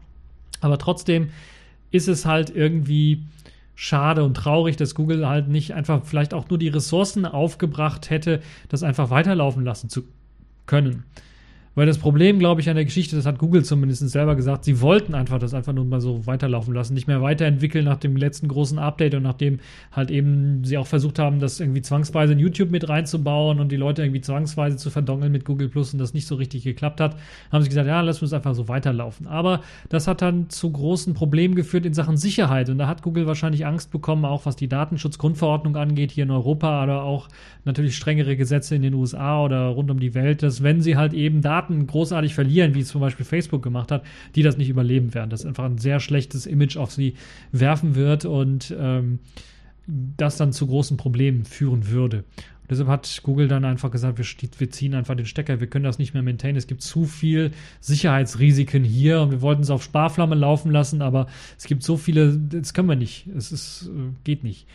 [0.61, 1.31] aber trotzdem
[1.90, 3.23] ist es halt irgendwie
[3.74, 8.40] schade und traurig, dass Google halt nicht einfach vielleicht auch nur die Ressourcen aufgebracht hätte,
[8.68, 10.04] das einfach weiterlaufen lassen zu
[10.66, 11.04] können.
[11.74, 14.80] Weil das Problem, glaube ich, an der Geschichte, das hat Google zumindest selber gesagt, sie
[14.80, 18.46] wollten einfach das einfach nur mal so weiterlaufen lassen, nicht mehr weiterentwickeln nach dem letzten
[18.46, 19.58] großen Update und nachdem
[19.90, 23.76] halt eben sie auch versucht haben, das irgendwie zwangsweise in YouTube mit reinzubauen und die
[23.76, 27.16] Leute irgendwie zwangsweise zu verdongeln mit Google Plus und das nicht so richtig geklappt hat,
[27.50, 29.26] haben sie gesagt, ja, lass uns einfach so weiterlaufen.
[29.26, 33.26] Aber das hat dann zu großen Problemen geführt in Sachen Sicherheit und da hat Google
[33.26, 37.28] wahrscheinlich Angst bekommen, auch was die Datenschutzgrundverordnung angeht, hier in Europa oder auch
[37.64, 41.14] natürlich strengere Gesetze in den USA oder rund um die Welt, dass wenn sie halt
[41.14, 44.68] eben Daten Daten großartig verlieren, wie es zum Beispiel Facebook gemacht hat, die das nicht
[44.68, 45.31] überleben werden.
[45.31, 47.14] Das einfach ein sehr schlechtes Image auf sie
[47.53, 49.18] werfen wird und ähm,
[49.87, 52.18] das dann zu großen Problemen führen würde.
[52.62, 54.24] Und deshalb hat Google dann einfach gesagt, wir,
[54.59, 56.57] wir, ziehen einfach den Stecker, wir können das nicht mehr maintainen.
[56.57, 57.50] Es gibt zu viel
[57.81, 61.27] Sicherheitsrisiken hier und wir wollten es auf Sparflamme laufen lassen, aber
[61.59, 63.27] es gibt so viele, das können wir nicht.
[63.37, 64.66] Es ist, äh, geht nicht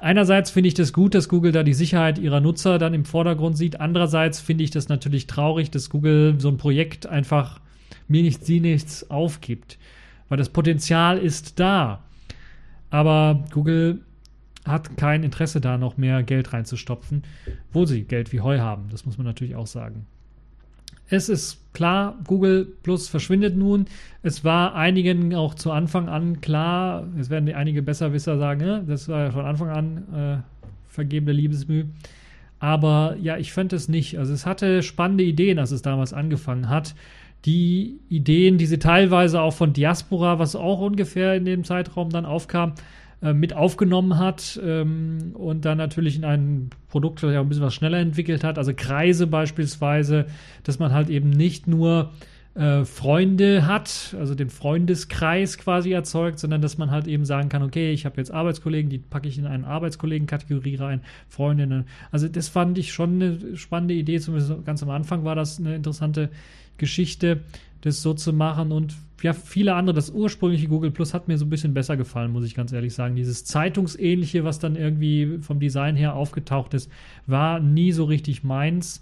[0.00, 3.56] einerseits finde ich das gut, dass Google da die Sicherheit ihrer Nutzer dann im Vordergrund
[3.56, 3.80] sieht.
[3.80, 7.60] Andererseits finde ich das natürlich traurig, dass Google so ein Projekt einfach
[8.08, 9.78] mir nichts, sie nichts aufgibt.
[10.28, 12.02] Weil das Potenzial ist da.
[12.90, 14.00] Aber Google
[14.64, 17.22] hat kein Interesse da noch mehr Geld reinzustopfen,
[17.72, 18.88] wo sie Geld wie Heu haben.
[18.90, 20.06] Das muss man natürlich auch sagen.
[21.08, 23.86] Es ist klar, Google Plus verschwindet nun.
[24.22, 28.84] Es war einigen auch zu Anfang an klar, es werden einige Besserwisser sagen, ne?
[28.86, 30.36] das war ja von Anfang an äh,
[30.88, 31.84] vergebene Liebesmüh.
[32.58, 34.18] Aber ja, ich fand es nicht.
[34.18, 36.94] Also es hatte spannende Ideen, als es damals angefangen hat.
[37.44, 42.24] Die Ideen, die sie teilweise auch von Diaspora, was auch ungefähr in dem Zeitraum dann
[42.24, 42.72] aufkam,
[43.20, 47.98] mit aufgenommen hat ähm, und dann natürlich in ein Produkt ja ein bisschen was schneller
[47.98, 48.58] entwickelt hat.
[48.58, 50.26] Also Kreise beispielsweise,
[50.62, 52.12] dass man halt eben nicht nur
[52.54, 57.62] äh, Freunde hat, also den Freundeskreis quasi erzeugt, sondern dass man halt eben sagen kann,
[57.62, 61.86] okay, ich habe jetzt Arbeitskollegen, die packe ich in eine Arbeitskollegen-Kategorie rein, Freundinnen.
[62.12, 65.74] Also das fand ich schon eine spannende Idee, zumindest ganz am Anfang war das eine
[65.74, 66.30] interessante
[66.76, 67.40] Geschichte,
[67.84, 71.46] das so zu machen und ja, viele andere, das ursprüngliche Google Plus hat mir so
[71.46, 73.16] ein bisschen besser gefallen, muss ich ganz ehrlich sagen.
[73.16, 76.90] Dieses Zeitungsähnliche, was dann irgendwie vom Design her aufgetaucht ist,
[77.26, 79.00] war nie so richtig meins.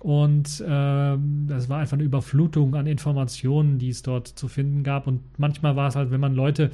[0.00, 5.06] Und äh, das war einfach eine Überflutung an Informationen, die es dort zu finden gab.
[5.06, 6.70] Und manchmal war es halt, wenn man Leute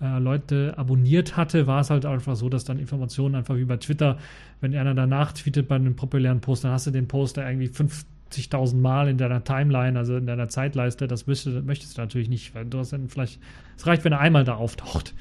[0.00, 3.78] äh, Leute abonniert hatte, war es halt einfach so, dass dann Informationen einfach wie bei
[3.78, 4.18] Twitter,
[4.60, 8.04] wenn einer danach tweetet bei einem populären Post, dann hast du den Poster irgendwie fünf
[8.30, 12.54] 50.000 Mal in deiner Timeline, also in deiner Zeitleiste, das möchtest, möchtest du natürlich nicht,
[12.54, 13.38] weil du hast dann vielleicht,
[13.76, 15.14] es reicht, wenn er einmal da auftaucht.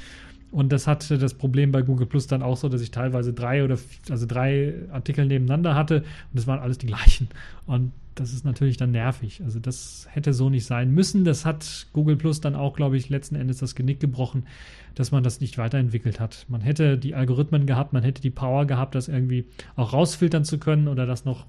[0.51, 3.63] Und das hatte das Problem bei Google Plus dann auch so, dass ich teilweise drei
[3.63, 3.77] oder
[4.09, 7.27] also drei Artikel nebeneinander hatte und das waren alles die gleichen.
[7.65, 9.41] Und das ist natürlich dann nervig.
[9.43, 11.23] Also das hätte so nicht sein müssen.
[11.25, 14.47] Das hat Google Plus dann auch, glaube ich, letzten Endes das Genick gebrochen,
[14.95, 16.45] dass man das nicht weiterentwickelt hat.
[16.49, 20.57] Man hätte die Algorithmen gehabt, man hätte die Power gehabt, das irgendwie auch rausfiltern zu
[20.57, 21.45] können oder das noch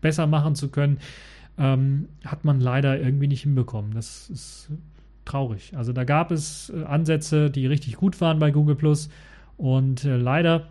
[0.00, 0.98] besser machen zu können,
[1.58, 3.92] ähm, hat man leider irgendwie nicht hinbekommen.
[3.94, 4.70] Das ist
[5.24, 5.72] traurig.
[5.76, 9.08] Also da gab es äh, Ansätze, die richtig gut waren bei Google Plus
[9.56, 10.68] und äh, leider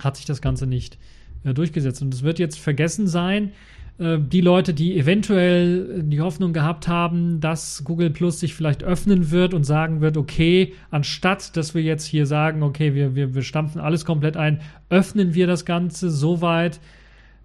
[0.00, 0.98] hat sich das Ganze nicht
[1.44, 2.02] äh, durchgesetzt.
[2.02, 3.52] Und es wird jetzt vergessen sein,
[3.98, 9.30] äh, die Leute, die eventuell die Hoffnung gehabt haben, dass Google Plus sich vielleicht öffnen
[9.30, 13.42] wird und sagen wird, okay, anstatt dass wir jetzt hier sagen, okay, wir, wir, wir
[13.42, 16.80] stampfen alles komplett ein, öffnen wir das Ganze so weit,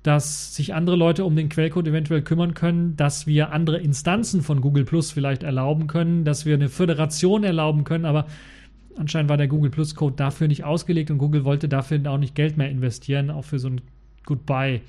[0.04, 4.60] dass sich andere Leute um den Quellcode eventuell kümmern können, dass wir andere Instanzen von
[4.60, 8.28] Google Plus vielleicht erlauben können, dass wir eine Föderation erlauben können, aber
[8.98, 12.36] anscheinend war der Google Plus Code dafür nicht ausgelegt und Google wollte dafür auch nicht
[12.36, 13.82] Geld mehr investieren, auch für so ein
[14.26, 14.82] Goodbye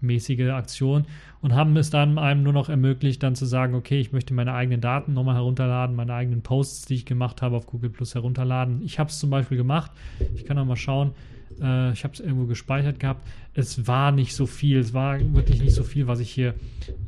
[0.00, 1.04] mäßige Aktion
[1.42, 4.54] und haben es dann einem nur noch ermöglicht, dann zu sagen, okay, ich möchte meine
[4.54, 8.82] eigenen Daten nochmal herunterladen, meine eigenen Posts, die ich gemacht habe, auf Google Plus herunterladen.
[8.82, 9.90] Ich habe es zum Beispiel gemacht.
[10.34, 11.12] Ich kann auch mal schauen.
[11.60, 13.26] Äh, ich habe es irgendwo gespeichert gehabt.
[13.54, 14.78] Es war nicht so viel.
[14.78, 16.54] Es war wirklich nicht so viel, was ich hier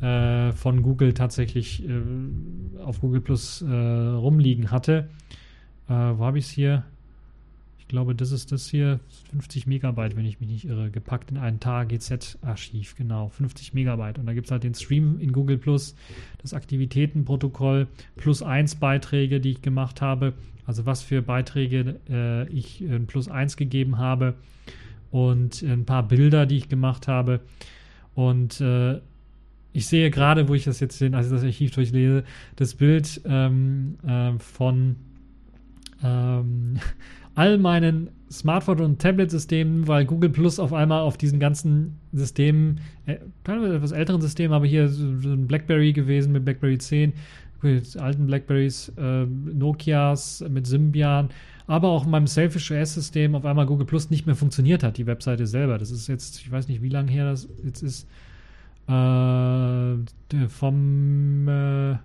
[0.00, 5.08] äh, von Google tatsächlich äh, auf Google Plus äh, rumliegen hatte.
[5.88, 6.84] Äh, wo habe ich es hier?
[7.78, 9.00] Ich glaube, das ist das hier.
[9.32, 10.90] 50 Megabyte, wenn ich mich nicht irre.
[10.90, 12.96] Gepackt in ein TAR-GZ-Archiv.
[12.96, 14.18] Genau, 50 Megabyte.
[14.18, 15.94] Und da gibt es halt den Stream in Google Plus,
[16.40, 20.32] das Aktivitätenprotokoll, plus 1 Beiträge, die ich gemacht habe
[20.66, 24.34] also was für Beiträge äh, ich in Plus 1 gegeben habe
[25.10, 27.40] und ein paar Bilder, die ich gemacht habe.
[28.14, 29.00] Und äh,
[29.72, 32.24] ich sehe gerade, wo ich das jetzt als ich das Archiv durchlese,
[32.56, 34.96] das Bild ähm, äh, von
[36.02, 36.78] ähm,
[37.34, 43.16] all meinen Smartphone- und Tablet-Systemen, weil Google Plus auf einmal auf diesen ganzen Systemen, äh,
[43.44, 47.12] teilweise etwas älteren Systemen, aber hier so ein BlackBerry gewesen mit BlackBerry 10,
[47.62, 51.30] mit alten Blackberries, äh, Nokias, mit Symbian,
[51.66, 55.06] aber auch in meinem Selfish OS-System auf einmal Google Plus nicht mehr funktioniert hat, die
[55.06, 55.78] Webseite selber.
[55.78, 58.06] Das ist jetzt, ich weiß nicht, wie lange her das jetzt ist,
[58.88, 61.96] äh, vom äh,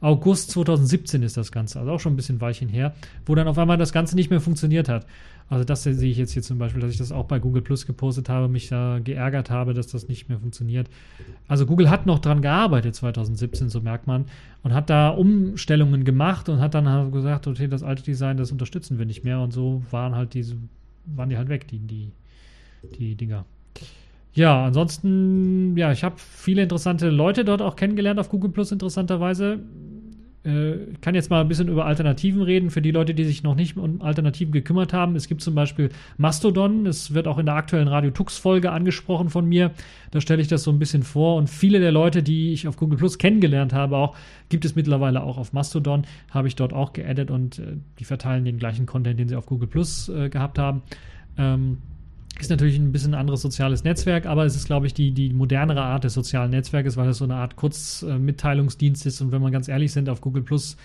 [0.00, 2.94] August 2017 ist das Ganze, also auch schon ein bisschen Weilchen her,
[3.26, 5.06] wo dann auf einmal das Ganze nicht mehr funktioniert hat.
[5.50, 7.84] Also das sehe ich jetzt hier zum Beispiel, dass ich das auch bei Google Plus
[7.84, 10.88] gepostet habe, mich da geärgert habe, dass das nicht mehr funktioniert.
[11.48, 14.26] Also Google hat noch dran gearbeitet 2017, so merkt man,
[14.62, 18.52] und hat da Umstellungen gemacht und hat dann halt gesagt, okay, das alte Design, das
[18.52, 20.54] unterstützen wir nicht mehr und so waren halt diese,
[21.04, 22.12] waren die halt weg, die, die,
[22.96, 23.44] die Dinger.
[24.32, 29.58] Ja, ansonsten, ja, ich habe viele interessante Leute dort auch kennengelernt auf Google Plus, interessanterweise
[30.42, 33.54] ich kann jetzt mal ein bisschen über Alternativen reden, für die Leute, die sich noch
[33.54, 35.14] nicht um Alternativen gekümmert haben.
[35.14, 39.46] Es gibt zum Beispiel Mastodon, es wird auch in der aktuellen Radio Tux-Folge angesprochen von
[39.46, 39.72] mir.
[40.12, 41.36] Da stelle ich das so ein bisschen vor.
[41.36, 44.16] Und viele der Leute, die ich auf Google Plus kennengelernt habe, auch,
[44.48, 48.46] gibt es mittlerweile auch auf Mastodon, habe ich dort auch geaddet und äh, die verteilen
[48.46, 50.80] den gleichen Content, den sie auf Google Plus äh, gehabt haben.
[51.36, 51.78] Ähm,
[52.42, 55.82] ist natürlich ein bisschen anderes soziales Netzwerk, aber es ist, glaube ich, die, die modernere
[55.82, 59.20] Art des sozialen Netzwerkes, weil es so eine Art Kurzmitteilungsdienst ist.
[59.20, 60.76] Und wenn wir ganz ehrlich sind, auf Google Plus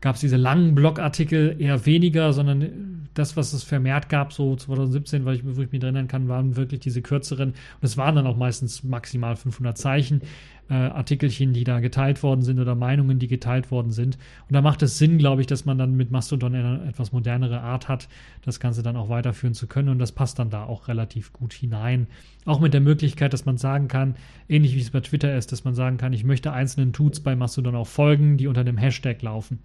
[0.00, 5.24] gab es diese langen Blogartikel eher weniger, sondern das, was es vermehrt gab, so 2017,
[5.24, 7.50] weil ich, wo ich mich erinnern kann, waren wirklich diese kürzeren.
[7.50, 10.22] Und es waren dann auch meistens maximal 500 Zeichen
[10.70, 14.16] äh, Artikelchen, die da geteilt worden sind oder Meinungen, die geteilt worden sind.
[14.48, 17.60] Und da macht es Sinn, glaube ich, dass man dann mit Mastodon eine etwas modernere
[17.60, 18.08] Art hat,
[18.44, 19.88] das Ganze dann auch weiterführen zu können.
[19.88, 22.06] Und das passt dann da auch relativ gut hinein.
[22.44, 24.16] Auch mit der Möglichkeit, dass man sagen kann,
[24.48, 27.36] ähnlich wie es bei Twitter ist, dass man sagen kann, ich möchte einzelnen Tuts bei
[27.36, 29.58] Mastodon auch folgen, die unter dem Hashtag laufen.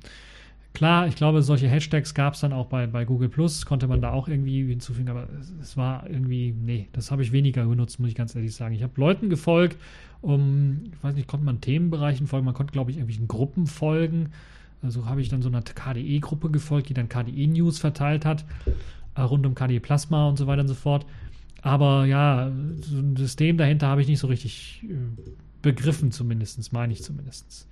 [0.77, 3.99] Klar, ich glaube, solche Hashtags gab es dann auch bei, bei Google Plus, konnte man
[3.99, 7.99] da auch irgendwie hinzufügen, aber es, es war irgendwie, nee, das habe ich weniger genutzt,
[7.99, 8.75] muss ich ganz ehrlich sagen.
[8.75, 9.77] Ich habe Leuten gefolgt,
[10.21, 14.31] um, ich weiß nicht, konnte man Themenbereichen folgen, man konnte, glaube ich, irgendwelchen Gruppen folgen.
[14.81, 18.45] Also habe ich dann so einer KDE-Gruppe gefolgt, die dann KDE-News verteilt hat,
[19.15, 21.05] äh, rund um KDE Plasma und so weiter und so fort.
[21.61, 22.51] Aber ja,
[22.81, 24.93] so ein System dahinter habe ich nicht so richtig äh,
[25.61, 27.67] begriffen, zumindest, meine ich zumindest.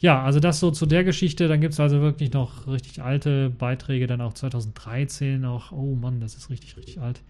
[0.00, 1.48] Ja, also das so zu der Geschichte.
[1.48, 6.20] Dann gibt es also wirklich noch richtig alte Beiträge, dann auch 2013, auch, oh Mann,
[6.20, 7.20] das ist richtig, richtig alt,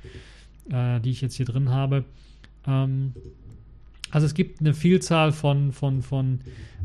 [0.71, 2.05] äh, die ich jetzt hier drin habe.
[2.67, 3.15] Ähm,
[4.11, 6.41] also es gibt eine Vielzahl von, von, von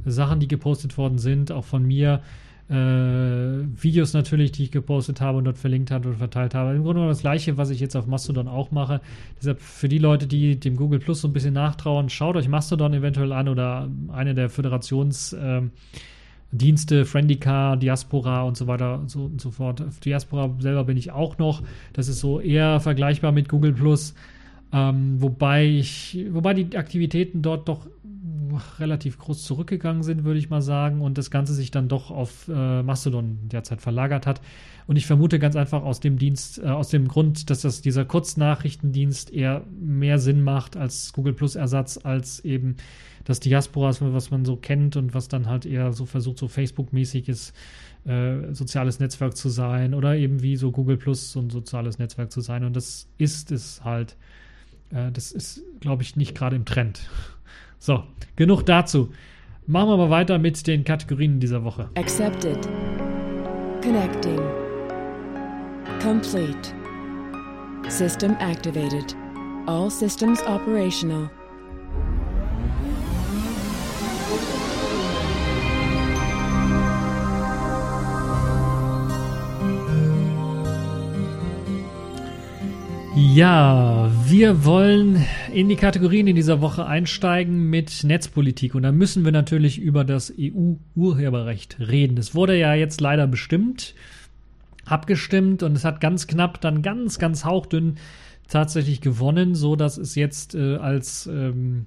[0.05, 2.21] Sachen, die gepostet worden sind, auch von mir.
[2.69, 6.71] Äh, Videos natürlich, die ich gepostet habe und dort verlinkt habe und verteilt habe.
[6.71, 9.01] Im Grunde genommen das gleiche, was ich jetzt auf Mastodon auch mache.
[9.37, 12.93] Deshalb für die Leute, die dem Google Plus so ein bisschen nachtrauen, schaut euch Mastodon
[12.93, 15.71] eventuell an oder eine der Föderationsdienste,
[17.01, 19.83] äh, Friendica, Diaspora und so weiter und so, und so fort.
[20.05, 21.63] Diaspora selber bin ich auch noch.
[21.91, 24.15] Das ist so eher vergleichbar mit Google Plus.
[24.73, 27.87] Ähm, wobei ich, wobei die Aktivitäten dort doch
[28.79, 32.47] relativ groß zurückgegangen sind, würde ich mal sagen, und das Ganze sich dann doch auf
[32.47, 34.41] äh, Mastodon derzeit verlagert hat.
[34.85, 38.05] Und ich vermute ganz einfach aus dem Dienst, äh, aus dem Grund, dass das dieser
[38.05, 42.75] Kurznachrichtendienst eher mehr Sinn macht als Google Plus Ersatz, als eben
[43.23, 47.53] das Diaspora, was man so kennt und was dann halt eher so versucht, so Facebook-mäßiges
[48.05, 52.31] äh, soziales Netzwerk zu sein oder eben wie so Google Plus so ein soziales Netzwerk
[52.31, 52.65] zu sein.
[52.65, 54.17] Und das ist es halt.
[54.93, 57.09] Äh, das ist, glaube ich, nicht gerade im Trend.
[57.79, 58.01] So,
[58.37, 59.11] genug dazu.
[59.67, 61.89] Machen wir mal weiter mit den Kategorien dieser Woche.
[61.95, 62.57] Accepted.
[63.81, 64.39] Connecting.
[66.01, 66.73] Complete.
[67.89, 69.17] System activated.
[69.67, 71.29] All systems operational.
[83.15, 85.23] Ja, wir wollen
[85.53, 88.73] in die Kategorien in dieser Woche einsteigen mit Netzpolitik.
[88.73, 92.15] Und da müssen wir natürlich über das EU-Urheberrecht reden.
[92.15, 93.93] Das wurde ja jetzt leider bestimmt,
[94.85, 97.97] abgestimmt und es hat ganz knapp, dann ganz, ganz hauchdünn
[98.47, 101.85] tatsächlich gewonnen, so dass es jetzt äh, als ähm,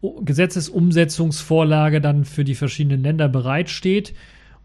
[0.00, 4.14] Gesetzesumsetzungsvorlage dann für die verschiedenen Länder bereitsteht.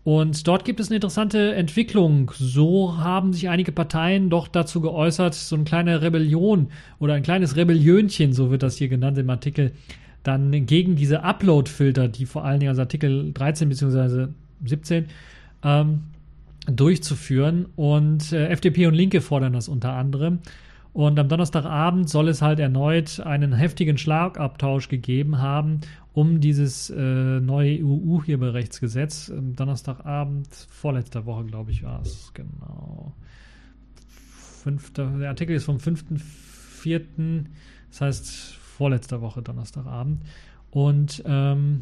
[0.06, 2.32] Und dort gibt es eine interessante Entwicklung.
[2.36, 6.68] So haben sich einige Parteien doch dazu geäußert, so eine kleine Rebellion
[7.00, 9.72] oder ein kleines Rebellionchen, so wird das hier genannt im Artikel,
[10.22, 14.28] dann gegen diese Upload-Filter, die vor allen Dingen als Artikel 13 bzw.
[14.64, 15.06] 17
[15.64, 16.04] ähm,
[16.68, 17.66] durchzuführen.
[17.76, 20.38] Und äh, FDP und Linke fordern das unter anderem.
[20.94, 25.82] Und am Donnerstagabend soll es halt erneut einen heftigen Schlagabtausch gegeben haben
[26.16, 29.34] um dieses äh, neue EU-Urheberrechtsgesetz.
[29.36, 33.14] Donnerstagabend, vorletzter Woche, glaube ich, war es, genau.
[34.64, 37.46] Fünfter, der Artikel ist vom 5.4.,
[37.90, 40.24] das heißt vorletzter Woche, Donnerstagabend.
[40.72, 41.82] Und ähm,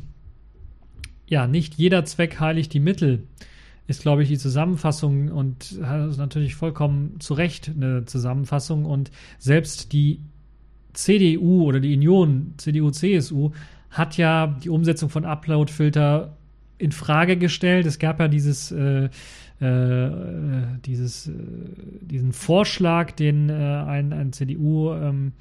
[1.27, 3.27] ja, nicht jeder Zweck heiligt die Mittel,
[3.85, 8.85] ist, glaube ich, die Zusammenfassung und ist natürlich vollkommen zu Recht eine Zusammenfassung.
[8.85, 10.21] Und selbst die
[10.93, 13.51] CDU oder die Union, CDU, CSU,
[13.93, 16.35] hat ja die Umsetzung von Upload-Filter
[16.77, 17.85] in Frage gestellt.
[17.85, 19.09] Es gab ja dieses, äh,
[19.59, 20.09] äh,
[20.83, 21.31] dieses, äh,
[22.01, 25.31] diesen Vorschlag, den äh, ein, ein CDU-Mann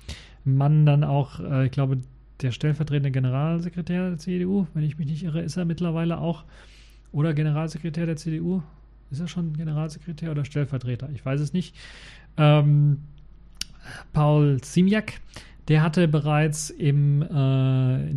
[0.45, 1.99] ähm, dann auch, äh, ich glaube,
[2.43, 6.45] der stellvertretende Generalsekretär der CDU, wenn ich mich nicht irre, ist er mittlerweile auch,
[7.11, 8.63] oder Generalsekretär der CDU?
[9.11, 11.09] Ist er schon Generalsekretär oder Stellvertreter?
[11.15, 11.75] Ich weiß es nicht.
[12.37, 12.99] Ähm,
[14.13, 15.21] Paul Ziemiak
[15.69, 17.31] der hatte bereits im, äh, in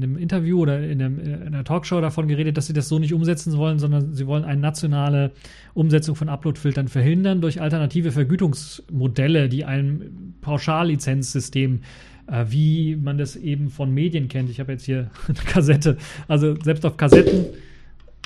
[0.04, 3.14] einem Interview oder in, einem, in, einer Talkshow davon geredet, dass sie das so nicht
[3.14, 5.32] umsetzen wollen, sondern sie wollen eine nationale
[5.74, 11.82] Umsetzung von Uploadfiltern verhindern durch alternative Vergütungsmodelle, die ein Pauschallizenzsystem
[12.28, 14.50] äh, wie man das eben von Medien kennt.
[14.50, 15.98] Ich habe jetzt hier eine Kassette.
[16.28, 17.46] Also selbst auf Kassetten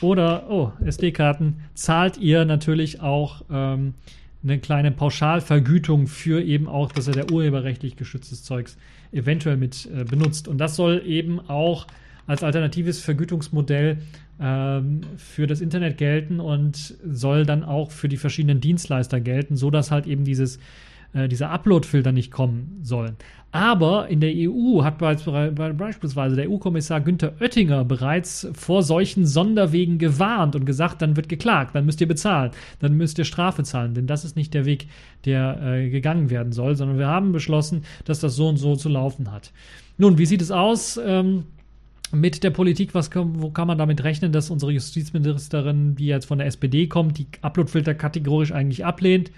[0.01, 3.95] oder oh, SD-Karten zahlt ihr natürlich auch ähm,
[4.43, 8.77] eine kleine Pauschalvergütung für eben auch, dass er der urheberrechtlich geschütztes Zeugs
[9.11, 10.47] eventuell mit äh, benutzt.
[10.47, 11.87] Und das soll eben auch
[12.27, 13.97] als alternatives Vergütungsmodell
[14.39, 19.91] ähm, für das Internet gelten und soll dann auch für die verschiedenen Dienstleister gelten, sodass
[19.91, 20.59] halt eben dieses
[21.13, 23.15] äh, dieser Upload-Filter nicht kommen sollen.
[23.51, 30.55] Aber in der EU hat beispielsweise der EU-Kommissar Günther Oettinger bereits vor solchen Sonderwegen gewarnt
[30.55, 34.05] und gesagt, dann wird geklagt, dann müsst ihr bezahlen, dann müsst ihr Strafe zahlen, denn
[34.05, 34.87] das ist nicht der Weg,
[35.25, 38.87] der äh, gegangen werden soll, sondern wir haben beschlossen, dass das so und so zu
[38.87, 39.51] laufen hat.
[39.97, 40.99] Nun, wie sieht es aus?
[41.03, 41.45] Ähm,
[42.11, 46.37] mit der Politik, was wo kann man damit rechnen, dass unsere Justizministerin, die jetzt von
[46.37, 49.31] der SPD kommt, die Uploadfilter kategorisch eigentlich ablehnt?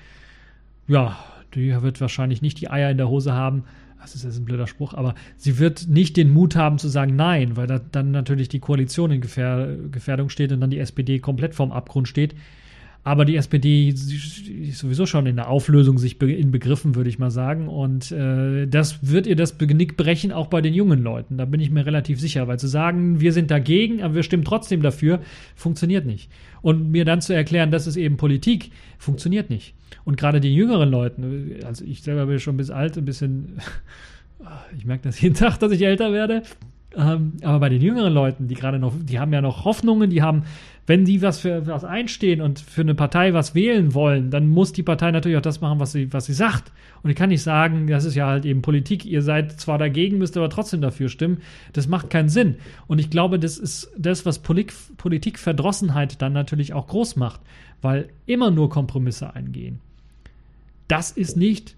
[0.88, 1.18] Ja,
[1.54, 3.64] die wird wahrscheinlich nicht die Eier in der Hose haben.
[4.02, 7.16] Das ist jetzt ein blöder Spruch, aber sie wird nicht den Mut haben zu sagen
[7.16, 11.20] Nein, weil da dann natürlich die Koalition in Gefähr Gefährdung steht und dann die SPD
[11.20, 12.36] komplett vorm Abgrund steht.
[13.04, 17.32] Aber die SPD ist sowieso schon in der Auflösung sich in Begriffen, würde ich mal
[17.32, 17.68] sagen.
[17.68, 21.38] Und äh, das wird ihr das Genick brechen, auch bei den jungen Leuten.
[21.38, 24.46] Da bin ich mir relativ sicher, weil zu sagen, wir sind dagegen, aber wir stimmen
[24.46, 25.20] trotzdem dafür,
[25.56, 26.30] funktioniert nicht.
[26.62, 29.74] Und mir dann zu erklären, das ist eben Politik, funktioniert nicht.
[30.04, 33.58] Und gerade die jüngeren Leuten, also ich selber bin schon bis alt, ein bisschen,
[34.78, 36.44] ich merke das jeden Tag, dass ich älter werde.
[36.96, 40.22] Ähm, aber bei den jüngeren Leuten, die gerade noch, die haben ja noch Hoffnungen, die
[40.22, 40.44] haben,
[40.88, 44.74] wenn die was für was einstehen und für eine Partei was wählen wollen, dann muss
[44.74, 46.72] die Partei natürlich auch das machen, was sie, was sie sagt.
[47.04, 50.18] Und ich kann nicht sagen, das ist ja halt eben Politik, ihr seid zwar dagegen,
[50.18, 51.42] müsst aber trotzdem dafür stimmen.
[51.74, 52.56] Das macht keinen Sinn.
[52.88, 57.42] Und ich glaube, das ist das, was Polit Politikverdrossenheit dann natürlich auch groß macht,
[57.82, 59.80] weil immer nur Kompromisse eingehen.
[60.88, 61.76] Das ist nicht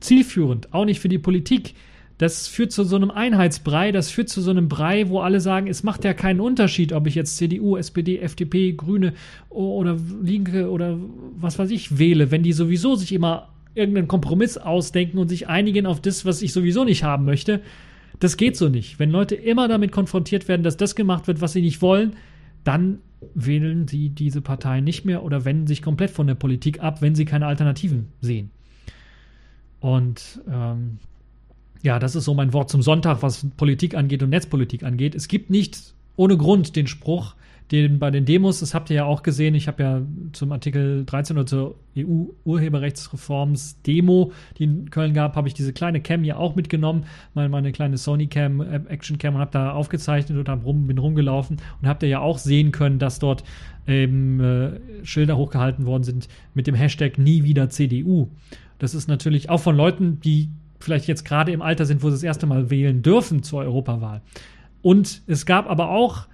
[0.00, 1.74] zielführend, auch nicht für die Politik
[2.20, 5.68] das führt zu so einem Einheitsbrei, das führt zu so einem Brei, wo alle sagen,
[5.68, 9.14] es macht ja keinen Unterschied, ob ich jetzt CDU, SPD, FDP, Grüne
[9.48, 10.98] oder Linke oder
[11.36, 15.86] was weiß ich wähle, wenn die sowieso sich immer irgendeinen Kompromiss ausdenken und sich einigen
[15.86, 17.62] auf das, was ich sowieso nicht haben möchte.
[18.18, 18.98] Das geht so nicht.
[18.98, 22.16] Wenn Leute immer damit konfrontiert werden, dass das gemacht wird, was sie nicht wollen,
[22.64, 22.98] dann
[23.34, 27.14] wählen sie diese Partei nicht mehr oder wenden sich komplett von der Politik ab, wenn
[27.14, 28.50] sie keine Alternativen sehen.
[29.80, 30.98] Und ähm,
[31.82, 35.14] ja, das ist so mein Wort zum Sonntag, was Politik angeht und Netzpolitik angeht.
[35.14, 37.34] Es gibt nicht ohne Grund den Spruch,
[37.70, 40.02] den bei den Demos, das habt ihr ja auch gesehen, ich habe ja
[40.32, 46.00] zum Artikel 13 oder zur EU-Urheberrechtsreforms Demo, die in Köln gab, habe ich diese kleine
[46.00, 47.04] Cam hier auch mitgenommen,
[47.34, 50.88] meine, meine kleine Sony Cam, äh, Action Cam und habe da aufgezeichnet und hab rum,
[50.88, 53.44] bin rumgelaufen und habt ihr ja auch sehen können, dass dort
[53.86, 58.28] eben äh, Schilder hochgehalten worden sind mit dem Hashtag nie wieder CDU.
[58.78, 60.48] Das ist natürlich auch von Leuten, die
[60.80, 64.22] vielleicht jetzt gerade im Alter sind, wo sie das erste Mal wählen dürfen zur Europawahl.
[64.82, 66.26] Und es gab aber auch,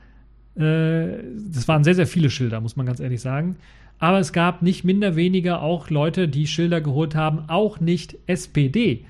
[0.54, 1.18] äh,
[1.52, 3.56] das waren sehr, sehr viele Schilder, muss man ganz ehrlich sagen.
[3.98, 9.04] Aber es gab nicht minder weniger auch Leute, die Schilder geholt haben, auch nicht SPD.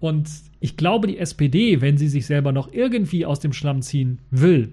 [0.00, 0.28] Und
[0.60, 4.72] ich glaube, die SPD, wenn sie sich selber noch irgendwie aus dem Schlamm ziehen will,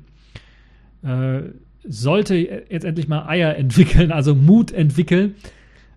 [1.04, 1.42] äh,
[1.84, 5.36] sollte jetzt endlich mal Eier entwickeln, also Mut entwickeln,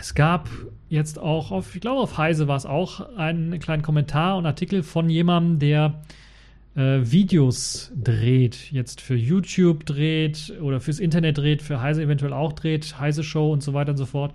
[0.00, 0.48] es gab
[0.88, 4.82] jetzt auch auf, ich glaube auf Heise war es auch, einen kleinen Kommentar und Artikel
[4.82, 6.02] von jemandem, der
[6.76, 12.54] äh, Videos dreht, jetzt für YouTube dreht oder fürs Internet dreht, für Heise eventuell auch
[12.54, 14.32] dreht, Heise Show und so weiter und so fort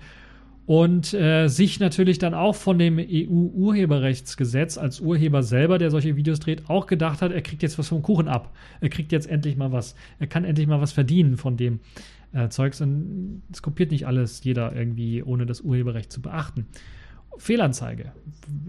[0.68, 6.40] und äh, sich natürlich dann auch von dem EU-Urheberrechtsgesetz als Urheber selber, der solche Videos
[6.40, 8.54] dreht, auch gedacht hat, er kriegt jetzt was vom Kuchen ab.
[8.82, 9.96] Er kriegt jetzt endlich mal was.
[10.20, 11.80] Er kann endlich mal was verdienen von dem,
[12.34, 12.82] äh, Zeugs.
[12.82, 16.68] Und es kopiert nicht alles jeder irgendwie, ohne das Urheberrecht zu beachten.
[17.38, 18.12] Fehlanzeige.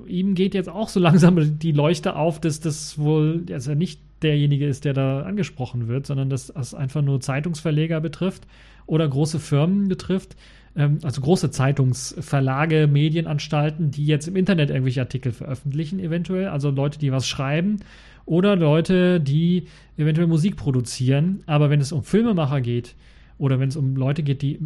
[0.07, 4.01] Ihm geht jetzt auch so langsam die Leuchte auf, dass das wohl, dass er nicht
[4.23, 8.47] derjenige ist, der da angesprochen wird, sondern dass es einfach nur Zeitungsverleger betrifft
[8.87, 10.37] oder große Firmen betrifft,
[10.79, 16.99] ähm, also große Zeitungsverlage, Medienanstalten, die jetzt im Internet irgendwelche Artikel veröffentlichen, eventuell, also Leute,
[16.99, 17.81] die was schreiben
[18.25, 19.65] oder Leute, die
[19.97, 21.43] eventuell Musik produzieren.
[21.47, 22.95] Aber wenn es um Filmemacher geht,
[23.39, 24.59] oder wenn es um Leute geht, die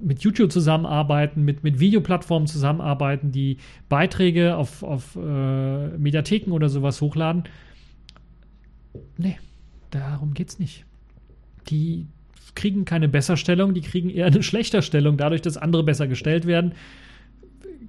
[0.00, 3.58] mit YouTube zusammenarbeiten, mit, mit Videoplattformen zusammenarbeiten, die
[3.90, 7.44] Beiträge auf, auf äh, Mediatheken oder sowas hochladen.
[9.18, 9.38] Nee,
[9.90, 10.86] darum geht's nicht.
[11.68, 12.06] Die
[12.54, 16.72] kriegen keine Besserstellung, die kriegen eher eine Schlechterstellung, dadurch, dass andere besser gestellt werden.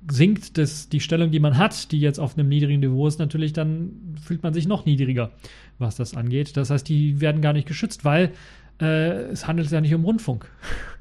[0.09, 3.53] Sinkt das, die Stellung, die man hat, die jetzt auf einem niedrigen Niveau ist, natürlich,
[3.53, 5.31] dann fühlt man sich noch niedriger,
[5.77, 6.57] was das angeht.
[6.57, 8.31] Das heißt, die werden gar nicht geschützt, weil
[8.81, 10.49] äh, es handelt ja nicht um Rundfunk.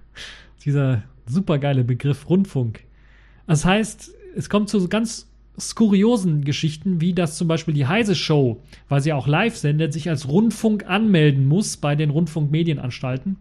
[0.65, 2.81] Dieser supergeile Begriff Rundfunk.
[3.47, 8.63] Das heißt, es kommt zu ganz skuriosen Geschichten, wie das zum Beispiel die Heise Show,
[8.89, 13.37] weil sie auch live sendet, sich als Rundfunk anmelden muss bei den Rundfunkmedienanstalten.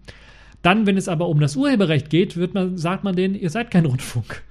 [0.62, 3.72] Dann, wenn es aber um das Urheberrecht geht, wird man, sagt man denen, ihr seid
[3.72, 4.44] kein Rundfunk.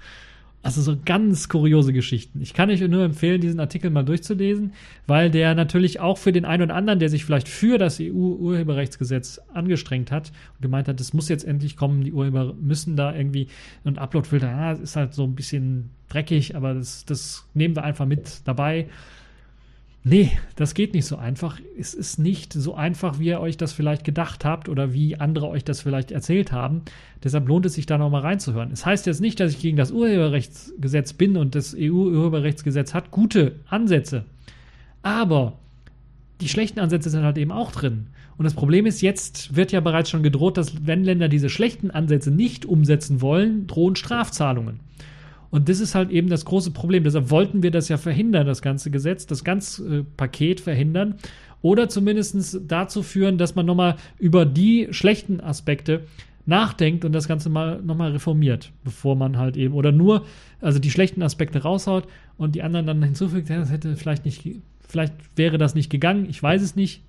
[0.61, 2.41] Also so ganz kuriose Geschichten.
[2.41, 4.73] Ich kann euch nur empfehlen, diesen Artikel mal durchzulesen,
[5.07, 9.41] weil der natürlich auch für den einen oder anderen, der sich vielleicht für das EU-Urheberrechtsgesetz
[9.55, 13.47] angestrengt hat und gemeint hat, das muss jetzt endlich kommen, die Urheber müssen da irgendwie
[13.85, 18.07] und Uploadfilter, ah, ist halt so ein bisschen dreckig, aber das, das nehmen wir einfach
[18.07, 18.89] mit dabei.
[20.05, 21.61] Nee, das geht nicht so einfach.
[21.79, 25.49] Es ist nicht so einfach, wie ihr euch das vielleicht gedacht habt oder wie andere
[25.49, 26.83] euch das vielleicht erzählt haben.
[27.23, 28.71] Deshalb lohnt es sich da nochmal reinzuhören.
[28.73, 33.57] Es heißt jetzt nicht, dass ich gegen das Urheberrechtsgesetz bin und das EU-Urheberrechtsgesetz hat gute
[33.69, 34.25] Ansätze.
[35.03, 35.59] Aber
[36.41, 38.07] die schlechten Ansätze sind halt eben auch drin.
[38.39, 41.91] Und das Problem ist, jetzt wird ja bereits schon gedroht, dass wenn Länder diese schlechten
[41.91, 44.79] Ansätze nicht umsetzen wollen, drohen Strafzahlungen.
[45.51, 47.05] Und das ist halt eben das große Problem.
[47.05, 51.15] Deshalb wollten wir das ja verhindern, das ganze Gesetz, das ganze äh, Paket verhindern.
[51.63, 56.03] Oder zumindest dazu führen, dass man nochmal über die schlechten Aspekte
[56.47, 60.25] nachdenkt und das Ganze mal nochmal reformiert, bevor man halt eben, oder nur,
[60.61, 62.05] also die schlechten Aspekte raushaut
[62.39, 64.49] und die anderen dann hinzufügt, ja, das hätte vielleicht nicht,
[64.81, 67.03] vielleicht wäre das nicht gegangen, ich weiß es nicht.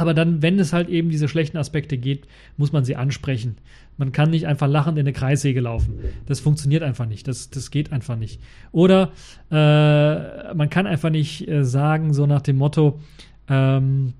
[0.00, 2.26] Aber dann, wenn es halt eben diese schlechten Aspekte geht,
[2.56, 3.58] muss man sie ansprechen.
[3.98, 6.00] Man kann nicht einfach lachend in eine Kreissäge laufen.
[6.24, 7.28] Das funktioniert einfach nicht.
[7.28, 8.40] Das, das geht einfach nicht.
[8.72, 9.12] Oder
[9.50, 12.98] äh, man kann einfach nicht äh, sagen, so nach dem Motto,
[13.46, 14.14] ähm,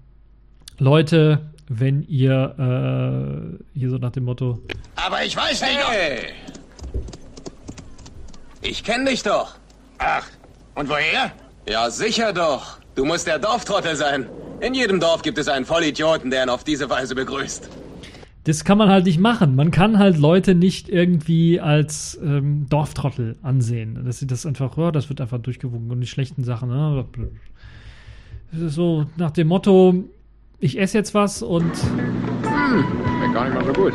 [0.79, 4.61] Leute, wenn ihr äh, hier so nach dem Motto.
[4.97, 5.79] Aber ich weiß nicht.
[5.89, 6.19] Hey.
[8.61, 9.55] Ich kenne dich doch.
[9.97, 10.27] Ach,
[10.75, 11.33] und woher?
[11.67, 12.80] Ja, sicher doch.
[12.95, 14.27] Du musst der Dorftrottel sein.
[14.61, 17.71] In jedem Dorf gibt es einen Vollidioten, der ihn auf diese Weise begrüßt
[18.45, 19.55] das kann man halt nicht machen.
[19.55, 24.03] Man kann halt Leute nicht irgendwie als ähm, Dorftrottel ansehen.
[24.05, 26.71] Das ist das einfach, ja, das wird einfach durchgewunken und die schlechten Sachen.
[26.71, 27.05] Ne?
[28.53, 30.05] So nach dem Motto,
[30.59, 31.73] ich esse jetzt was und.
[32.43, 33.93] Hm, gar nicht mal so gut.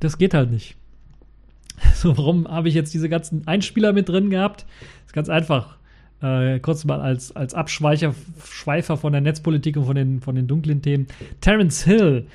[0.00, 0.76] Das geht halt nicht.
[1.94, 4.62] So, warum habe ich jetzt diese ganzen Einspieler mit drin gehabt?
[4.62, 5.78] Das ist ganz einfach.
[6.24, 10.46] Äh, kurz mal als, als Abschweifer Schweifer von der Netzpolitik und von den, von den
[10.46, 11.06] dunklen Themen.
[11.42, 12.26] Terence Hill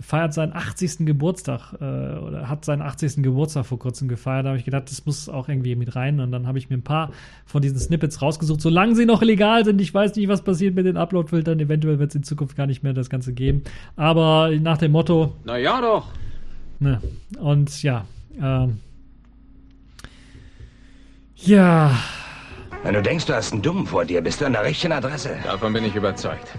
[0.00, 1.06] feiert seinen 80.
[1.06, 3.22] Geburtstag äh, oder hat seinen 80.
[3.22, 4.46] Geburtstag vor kurzem gefeiert.
[4.46, 6.18] Da habe ich gedacht, das muss auch irgendwie mit rein.
[6.18, 7.12] Und dann habe ich mir ein paar
[7.44, 9.80] von diesen Snippets rausgesucht, solange sie noch legal sind.
[9.80, 11.60] Ich weiß nicht, was passiert mit den Upload-Filtern.
[11.60, 13.62] Eventuell wird es in Zukunft gar nicht mehr das Ganze geben.
[13.94, 15.34] Aber nach dem Motto.
[15.44, 16.08] Na ja, doch.
[16.80, 17.00] Ne,
[17.38, 18.04] und ja.
[18.42, 18.78] Ähm,
[21.36, 21.96] ja.
[22.82, 25.36] Wenn du denkst, du hast einen Dummen vor dir, bist du an der richtigen Adresse.
[25.44, 26.58] Davon bin ich überzeugt.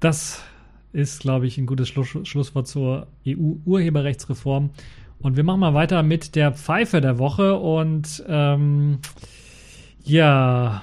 [0.00, 0.42] Das
[0.92, 4.70] ist, glaube ich, ein gutes Schluss Schlusswort zur EU-Urheberrechtsreform.
[5.20, 7.58] Und wir machen mal weiter mit der Pfeife der Woche.
[7.58, 8.98] Und ähm,
[10.04, 10.82] ja.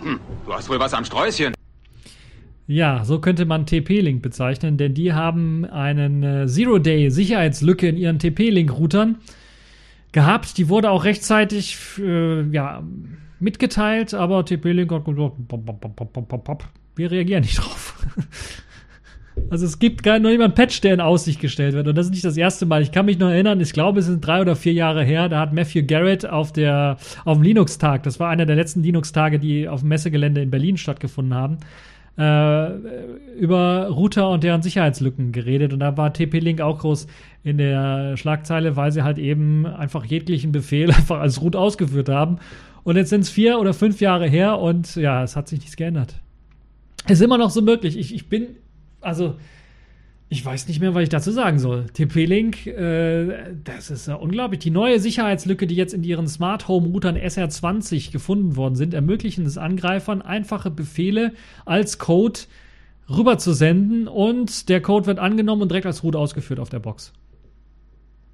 [0.00, 1.54] Hm, du hast wohl was am Sträußchen.
[2.66, 9.16] Ja, so könnte man TP-Link bezeichnen, denn die haben einen äh, Zero-Day-Sicherheitslücke in ihren TP-Link-Routern
[10.12, 10.58] gehabt.
[10.58, 12.82] Die wurde auch rechtzeitig äh, ja,
[13.40, 15.36] mitgeteilt, aber TP-Link hat gesagt,
[16.96, 17.94] wir reagieren nicht drauf.
[19.50, 21.86] Also es gibt gar noch jemand Patch, der in Aussicht gestellt wird.
[21.86, 22.82] Und das ist nicht das erste Mal.
[22.82, 25.40] Ich kann mich noch erinnern, ich glaube, es sind drei oder vier Jahre her, da
[25.40, 29.68] hat Matthew Garrett auf, der, auf dem Linux-Tag, das war einer der letzten Linux-Tage, die
[29.68, 31.58] auf dem Messegelände in Berlin stattgefunden haben,
[32.18, 32.72] äh,
[33.38, 35.72] über Router und deren Sicherheitslücken geredet.
[35.72, 37.06] Und da war TP-Link auch groß
[37.44, 42.38] in der Schlagzeile, weil sie halt eben einfach jeglichen Befehl einfach als Root ausgeführt haben.
[42.82, 45.76] Und jetzt sind es vier oder fünf Jahre her und ja, es hat sich nichts
[45.76, 46.16] geändert.
[47.06, 47.96] Ist immer noch so möglich.
[47.96, 48.48] Ich, ich bin,
[49.00, 49.36] also,
[50.30, 51.86] ich weiß nicht mehr, was ich dazu sagen soll.
[51.86, 54.60] TP-Link, äh, das ist ja unglaublich.
[54.60, 59.46] Die neue Sicherheitslücke, die jetzt in ihren Smart Home Routern SR20 gefunden worden sind, ermöglichen
[59.46, 61.32] es Angreifern, einfache Befehle
[61.64, 62.40] als Code
[63.08, 66.80] rüber zu senden und der Code wird angenommen und direkt als Root ausgeführt auf der
[66.80, 67.14] Box.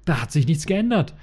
[0.03, 1.13] Da hat sich nichts geändert.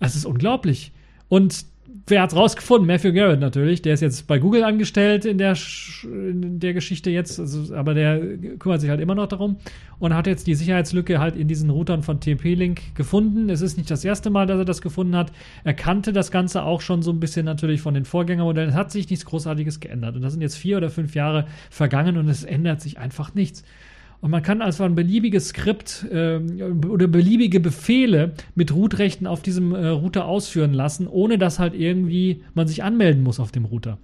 [0.00, 0.92] Es ist unglaublich.
[1.28, 1.64] Und
[2.06, 2.86] wer hat's rausgefunden?
[2.86, 3.82] Matthew Garrett natürlich.
[3.82, 5.56] Der ist jetzt bei Google angestellt in der,
[6.02, 8.20] in der Geschichte jetzt, also, aber der
[8.58, 9.56] kümmert sich halt immer noch darum
[9.98, 13.48] und hat jetzt die Sicherheitslücke halt in diesen Routern von TP-Link gefunden.
[13.48, 15.32] Es ist nicht das erste Mal, dass er das gefunden hat.
[15.64, 18.70] Er kannte das Ganze auch schon so ein bisschen natürlich von den Vorgängermodellen.
[18.70, 20.16] Es hat sich nichts Großartiges geändert.
[20.16, 23.64] Und das sind jetzt vier oder fünf Jahre vergangen und es ändert sich einfach nichts.
[24.24, 26.38] Und man kann also ein beliebiges Skript äh,
[26.88, 32.42] oder beliebige Befehle mit Root-Rechten auf diesem äh, Router ausführen lassen, ohne dass halt irgendwie
[32.54, 33.98] man sich anmelden muss auf dem Router.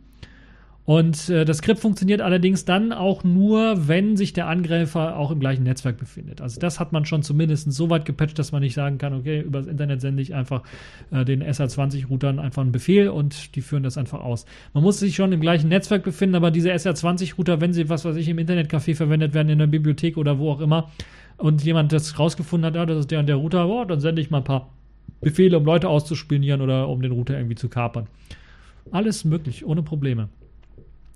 [0.91, 5.39] Und äh, das Skript funktioniert allerdings dann auch nur, wenn sich der Angreifer auch im
[5.39, 6.41] gleichen Netzwerk befindet.
[6.41, 9.41] Also das hat man schon zumindest so weit gepatcht, dass man nicht sagen kann, okay,
[9.41, 10.65] über das Internet sende ich einfach
[11.13, 14.47] äh, den SR20-Routern einfach einen Befehl und die führen das einfach aus.
[14.75, 18.17] Man muss sich schon im gleichen Netzwerk befinden, aber diese SR20-Router, wenn sie, was weiß
[18.17, 20.91] ich, im Internetcafé verwendet werden, in der Bibliothek oder wo auch immer,
[21.37, 24.21] und jemand das rausgefunden hat, ja, das ist der und der Router, oh, dann sende
[24.23, 24.73] ich mal ein paar
[25.21, 28.09] Befehle, um Leute auszuspionieren oder um den Router irgendwie zu kapern.
[28.91, 30.31] Alles möglich, ohne Probleme.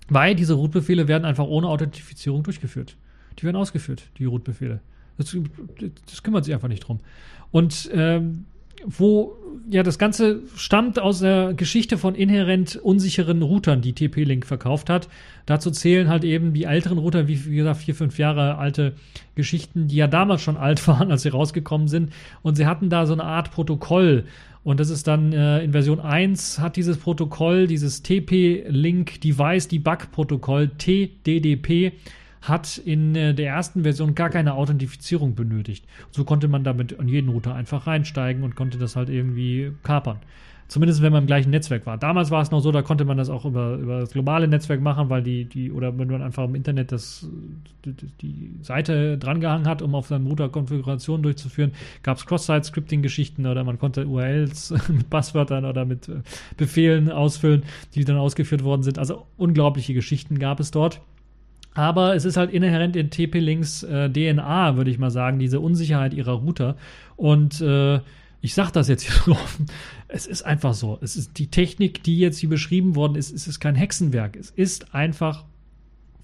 [0.08, 2.96] Weil diese Root-Befehle werden einfach ohne Authentifizierung durchgeführt.
[3.38, 4.80] Die werden ausgeführt, die Root-Befehle.
[5.16, 5.36] Das,
[6.06, 7.00] das, kümmert sich einfach nicht drum.
[7.50, 8.46] Und ähm,
[8.84, 9.36] wo
[9.70, 15.08] ja das Ganze stammt aus der Geschichte von inhärent unsicheren Routern, die TP-Link verkauft hat.
[15.46, 18.94] Dazu zählen halt eben die älteren Router, wie, wie gesagt, vier, fünf Jahre alte
[19.34, 22.12] Geschichten, die ja damals schon alt waren, als sie rausgekommen sind.
[22.42, 24.24] Und sie hatten da so eine Art Protokoll,
[24.64, 30.10] und das ist dann äh, in Version 1 hat dieses Protokoll, dieses TP-Link Device Debug
[30.10, 31.92] Protokoll TDDP
[32.40, 35.84] hat in äh, der ersten Version gar keine Authentifizierung benötigt.
[36.10, 40.18] So konnte man damit in jeden Router einfach reinsteigen und konnte das halt irgendwie kapern.
[40.68, 41.98] Zumindest wenn man im gleichen Netzwerk war.
[41.98, 44.80] Damals war es noch so, da konnte man das auch über, über das globale Netzwerk
[44.80, 47.28] machen, weil die, die, oder wenn man einfach im Internet das,
[47.84, 53.62] die, die Seite drangehangen hat, um auf seinem Router Konfiguration durchzuführen, gab es Cross-Site-Scripting-Geschichten oder
[53.62, 56.22] man konnte URLs mit Passwörtern oder mit äh,
[56.56, 58.98] Befehlen ausfüllen, die dann ausgeführt worden sind.
[58.98, 61.00] Also unglaubliche Geschichten gab es dort.
[61.74, 66.14] Aber es ist halt inhärent in TP-Links äh, DNA, würde ich mal sagen, diese Unsicherheit
[66.14, 66.76] ihrer Router.
[67.16, 68.00] Und äh,
[68.40, 69.66] ich sage das jetzt hier so offen,
[70.14, 70.96] es ist einfach so.
[71.00, 74.36] Es ist die Technik, die jetzt hier beschrieben worden ist, es ist kein Hexenwerk.
[74.36, 75.44] Es ist einfach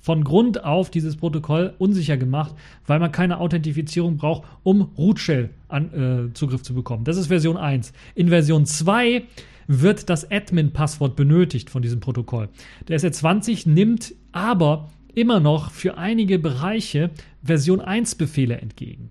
[0.00, 2.54] von Grund auf dieses Protokoll unsicher gemacht,
[2.86, 7.02] weil man keine Authentifizierung braucht, um Root Shell an, äh, Zugriff zu bekommen.
[7.02, 7.92] Das ist Version 1.
[8.14, 9.24] In Version 2
[9.66, 12.48] wird das Admin-Passwort benötigt von diesem Protokoll.
[12.86, 17.10] Der SR20 nimmt aber immer noch für einige Bereiche
[17.42, 19.10] Version 1 Befehle entgegen.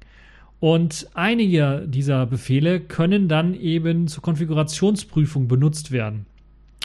[0.60, 6.26] Und einige dieser Befehle können dann eben zur Konfigurationsprüfung benutzt werden.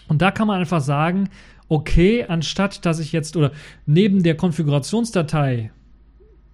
[0.08, 1.28] Und da kann man einfach sagen,
[1.68, 3.50] okay, anstatt dass ich jetzt oder
[3.86, 5.72] neben der Konfigurationsdatei,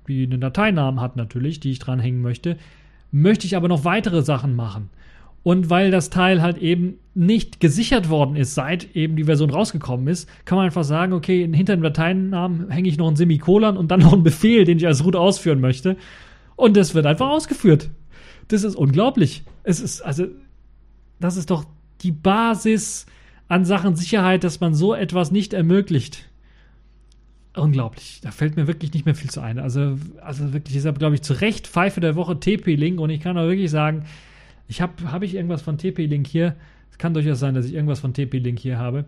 [0.09, 2.57] die einen Dateinamen hat natürlich, die ich dranhängen möchte,
[3.13, 4.89] möchte ich aber noch weitere Sachen machen.
[5.43, 10.07] Und weil das Teil halt eben nicht gesichert worden ist, seit eben die Version rausgekommen
[10.07, 13.91] ist, kann man einfach sagen, okay, hinter dem Dateinamen hänge ich noch ein Semikolon und
[13.91, 15.97] dann noch einen Befehl, den ich als Root ausführen möchte.
[16.61, 17.89] Und das wird einfach ausgeführt.
[18.49, 19.45] Das ist unglaublich.
[19.63, 20.27] Es ist, also,
[21.19, 21.65] das ist doch
[22.03, 23.07] die Basis
[23.49, 26.29] an Sachen Sicherheit, dass man so etwas nicht ermöglicht.
[27.57, 28.21] Unglaublich.
[28.23, 29.59] Da fällt mir wirklich nicht mehr viel zu ein.
[29.59, 33.39] Also, also wirklich, deshalb glaube ich zu Recht Pfeife der Woche TP-Link und ich kann
[33.39, 34.05] auch wirklich sagen,
[34.69, 36.57] ich habe habe ich irgendwas von TP-Link hier.
[36.93, 39.07] Es kann durchaus sein, dass ich irgendwas von TP-Link hier habe.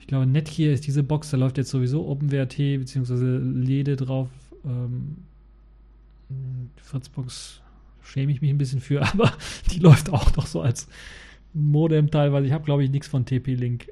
[0.00, 3.38] Ich glaube, nett hier ist diese Box, da läuft jetzt sowieso OpenWrt bzw.
[3.38, 4.28] Lede drauf.
[4.64, 5.18] Ähm,
[6.28, 7.62] die Fritzbox
[8.02, 9.32] schäme ich mich ein bisschen für, aber
[9.72, 10.88] die läuft auch noch so als
[11.54, 12.46] Modem teilweise.
[12.46, 13.88] Ich habe, glaube ich, nichts von TP-Link.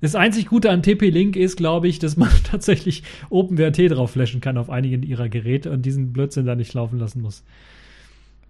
[0.00, 4.58] Das einzig Gute an TP-Link ist, glaube ich, dass man tatsächlich OpenWrt drauf flashen kann
[4.58, 7.44] auf einigen ihrer Geräte und diesen Blödsinn da nicht laufen lassen muss.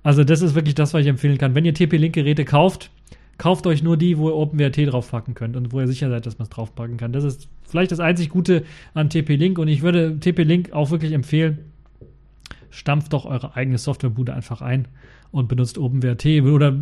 [0.02, 1.54] Also, das ist wirklich das, was ich empfehlen kann.
[1.54, 2.90] Wenn ihr TP-Link-Geräte kauft,
[3.38, 6.38] kauft euch nur die, wo ihr OpenWrt draufpacken könnt und wo ihr sicher seid, dass
[6.38, 7.12] man es draufpacken kann.
[7.12, 11.58] Das ist vielleicht das einzig Gute an TP-Link und ich würde TP-Link auch wirklich empfehlen
[12.74, 14.88] stampft doch eure eigene Softwarebude einfach ein
[15.30, 16.76] und benutzt OpenWrt oder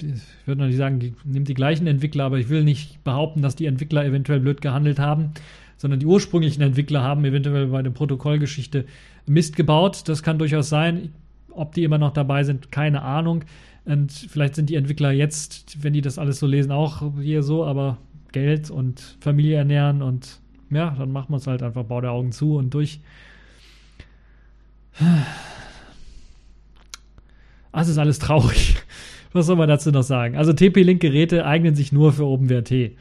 [0.00, 3.56] ich würde noch nicht sagen, nehmt die gleichen Entwickler, aber ich will nicht behaupten, dass
[3.56, 5.30] die Entwickler eventuell blöd gehandelt haben,
[5.76, 8.86] sondern die ursprünglichen Entwickler haben eventuell bei der Protokollgeschichte
[9.26, 10.08] Mist gebaut.
[10.08, 11.12] Das kann durchaus sein.
[11.50, 13.44] Ob die immer noch dabei sind, keine Ahnung.
[13.84, 17.64] Und vielleicht sind die Entwickler jetzt, wenn die das alles so lesen, auch hier so,
[17.64, 17.98] aber
[18.32, 20.40] Geld und Familie ernähren und
[20.70, 23.00] ja, dann machen wir es halt einfach, bau der Augen zu und durch.
[27.72, 28.76] Das ist alles traurig.
[29.32, 30.36] Was soll man dazu noch sagen?
[30.36, 32.92] Also TP-Link-Geräte eignen sich nur für OpenWrt.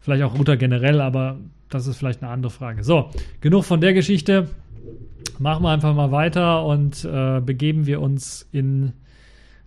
[0.00, 1.38] Vielleicht auch Router generell, aber
[1.68, 2.84] das ist vielleicht eine andere Frage.
[2.84, 4.48] So, genug von der Geschichte.
[5.38, 8.92] Machen wir einfach mal weiter und äh, begeben wir uns in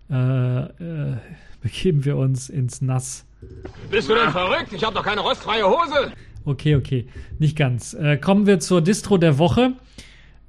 [0.10, 1.18] äh, äh,
[1.62, 3.26] begeben wir uns ins Nass.
[3.92, 4.72] Bist du denn verrückt?
[4.74, 6.12] Ich habe doch keine rostfreie Hose.
[6.46, 7.08] Okay, okay,
[7.40, 7.94] nicht ganz.
[7.94, 9.74] Äh, kommen wir zur Distro der Woche.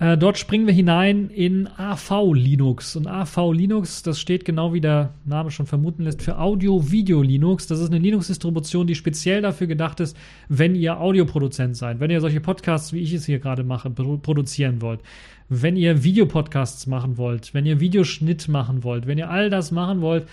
[0.01, 2.95] Äh, dort springen wir hinein in AV Linux.
[2.95, 7.67] Und AV Linux, das steht genau wie der Name schon vermuten lässt, für Audio-Video Linux.
[7.67, 10.17] Das ist eine Linux-Distribution, die speziell dafür gedacht ist,
[10.49, 14.81] wenn ihr Audioproduzent seid, wenn ihr solche Podcasts, wie ich es hier gerade mache, produzieren
[14.83, 15.01] wollt.
[15.49, 20.01] Wenn ihr Videopodcasts machen wollt, wenn ihr Videoschnitt machen wollt, wenn ihr all das machen
[20.01, 20.29] wollt,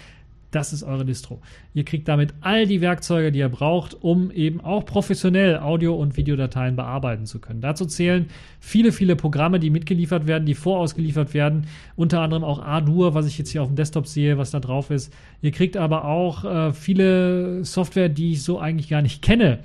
[0.56, 1.42] das ist eure Distro.
[1.74, 6.16] Ihr kriegt damit all die Werkzeuge, die ihr braucht, um eben auch professionell Audio- und
[6.16, 7.60] Videodateien bearbeiten zu können.
[7.60, 8.28] Dazu zählen
[8.62, 11.68] viele, viele Programme, die mitgeliefert werden, die vorausgeliefert werden.
[11.98, 14.92] Unter anderem auch Ardour, was ich jetzt hier auf dem Desktop sehe, was da drauf
[14.92, 15.14] ist.
[15.42, 19.60] Ihr kriegt aber auch äh, viele Software, die ich so eigentlich gar nicht kenne.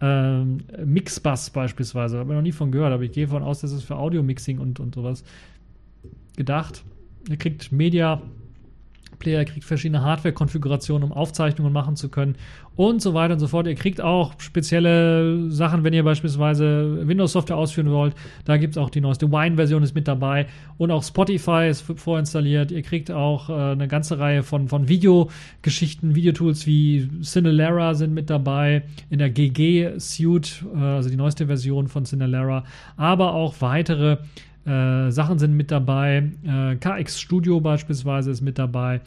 [0.00, 3.72] Ähm, Mixbus beispielsweise, habe ich noch nie von gehört, aber ich gehe davon aus, dass
[3.72, 5.22] es für Audio-Mixing und, und sowas
[6.36, 6.82] gedacht.
[7.28, 8.22] Ihr kriegt Media
[9.20, 12.34] Player, kriegt verschiedene Hardware-Konfigurationen, um Aufzeichnungen machen zu können
[12.74, 13.66] und so weiter und so fort.
[13.66, 18.14] Ihr kriegt auch spezielle Sachen, wenn ihr beispielsweise Windows-Software ausführen wollt.
[18.44, 20.46] Da gibt es auch die neueste Wine-Version ist mit dabei
[20.78, 22.72] und auch Spotify ist vorinstalliert.
[22.72, 28.30] Ihr kriegt auch äh, eine ganze Reihe von, von Videogeschichten, Videotools wie Cinelera sind mit
[28.30, 32.64] dabei in der GG-Suite, äh, also die neueste Version von Cinelera,
[32.96, 34.18] aber auch weitere
[34.70, 36.30] äh, Sachen sind mit dabei.
[36.44, 39.00] Äh, KX Studio beispielsweise ist mit dabei.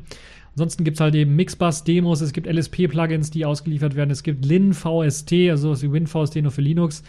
[0.53, 5.33] Ansonsten gibt es halt eben Mixbus-Demos, es gibt LSP-Plugins, die ausgeliefert werden, es gibt LinVST,
[5.51, 7.03] also das ist WinVST nur für Linux,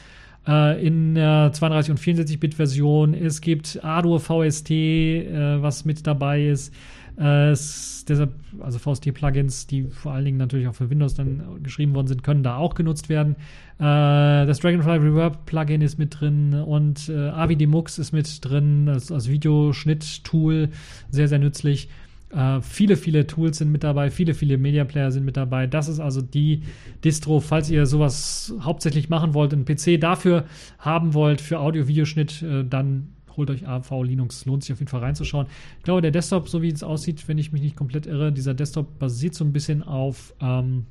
[0.47, 3.13] äh, in der 32- und 64-Bit-Version.
[3.13, 6.73] Es gibt Ardour VST, äh, was mit dabei ist.
[7.17, 11.95] Äh, es, deshalb, also VST-Plugins, die vor allen Dingen natürlich auch für Windows dann geschrieben
[11.95, 13.35] worden sind, können da auch genutzt werden.
[13.77, 19.11] Äh, das Dragonfly Reverb Plugin ist mit drin und äh, AVDMux ist mit drin, als,
[19.11, 20.69] als Videoschnitt-Tool,
[21.09, 21.89] sehr, sehr nützlich.
[22.33, 25.67] Uh, viele, viele Tools sind mit dabei, viele, viele Media Player sind mit dabei.
[25.67, 26.63] Das ist also die
[27.03, 30.43] Distro, falls ihr sowas hauptsächlich machen wollt, einen PC dafür
[30.79, 35.01] haben wollt, für Audio-Videoschnitt, äh, dann holt euch AV Linux, lohnt sich auf jeden Fall
[35.01, 35.47] reinzuschauen.
[35.77, 38.53] Ich glaube, der Desktop, so wie es aussieht, wenn ich mich nicht komplett irre, dieser
[38.53, 40.85] Desktop basiert so ein bisschen auf, ähm,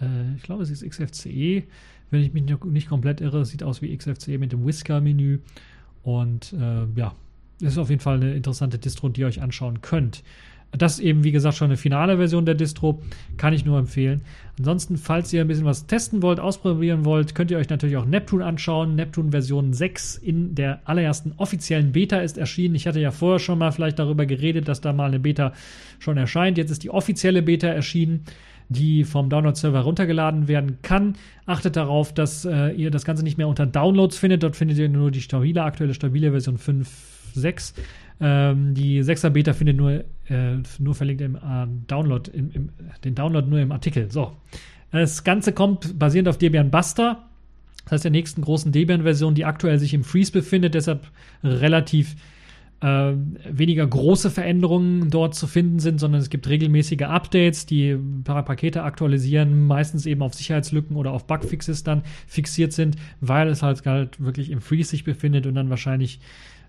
[0.00, 1.64] äh, ich glaube, es ist XFCE,
[2.10, 5.38] wenn ich mich nicht komplett irre, sieht aus wie XFCE mit dem Whisker-Menü
[6.02, 7.14] und äh, ja,
[7.60, 10.22] ist auf jeden Fall eine interessante Distro, die ihr euch anschauen könnt.
[10.76, 13.02] Das ist eben, wie gesagt, schon eine finale Version der Distro.
[13.36, 14.22] Kann ich nur empfehlen.
[14.58, 18.06] Ansonsten, falls ihr ein bisschen was testen wollt, ausprobieren wollt, könnt ihr euch natürlich auch
[18.06, 18.94] Neptune anschauen.
[18.94, 22.74] Neptune Version 6 in der allerersten offiziellen Beta ist erschienen.
[22.74, 25.52] Ich hatte ja vorher schon mal vielleicht darüber geredet, dass da mal eine Beta
[25.98, 26.58] schon erscheint.
[26.58, 28.24] Jetzt ist die offizielle Beta erschienen
[28.72, 31.16] die vom Download-Server runtergeladen werden kann.
[31.46, 34.42] Achtet darauf, dass äh, ihr das Ganze nicht mehr unter Downloads findet.
[34.42, 37.74] Dort findet ihr nur die stabile, aktuelle stabile Version 5.6.
[38.20, 42.68] Ähm, die 6er Beta findet nur, äh, nur verlinkt im äh, Download, im, im,
[43.04, 44.10] den Download nur im Artikel.
[44.10, 44.32] So.
[44.90, 47.24] Das Ganze kommt basierend auf Debian Buster.
[47.84, 51.08] Das heißt, der nächsten großen Debian-Version, die aktuell sich im Freeze befindet, deshalb
[51.42, 52.14] relativ
[52.82, 53.12] äh,
[53.48, 59.66] weniger große Veränderungen dort zu finden sind, sondern es gibt regelmäßige Updates, die Pakete aktualisieren,
[59.66, 64.50] meistens eben auf Sicherheitslücken oder auf Bugfixes dann fixiert sind, weil es halt, halt wirklich
[64.50, 66.20] im Freeze sich befindet und dann wahrscheinlich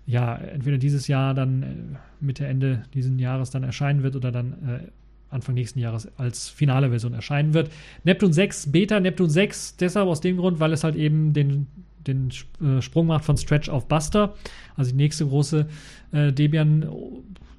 [0.06, 1.66] ja, entweder dieses Jahr dann äh,
[2.20, 4.90] Mitte, Ende dieses Jahres dann erscheinen wird oder dann äh,
[5.30, 7.70] Anfang nächsten Jahres als finale Version erscheinen wird.
[8.04, 11.66] Neptune 6 Beta, Neptune 6 deshalb aus dem Grund, weil es halt eben den,
[12.06, 12.30] den
[12.62, 14.34] äh, Sprung macht von Stretch auf Buster,
[14.76, 15.66] also die nächste große
[16.12, 16.86] äh, Debian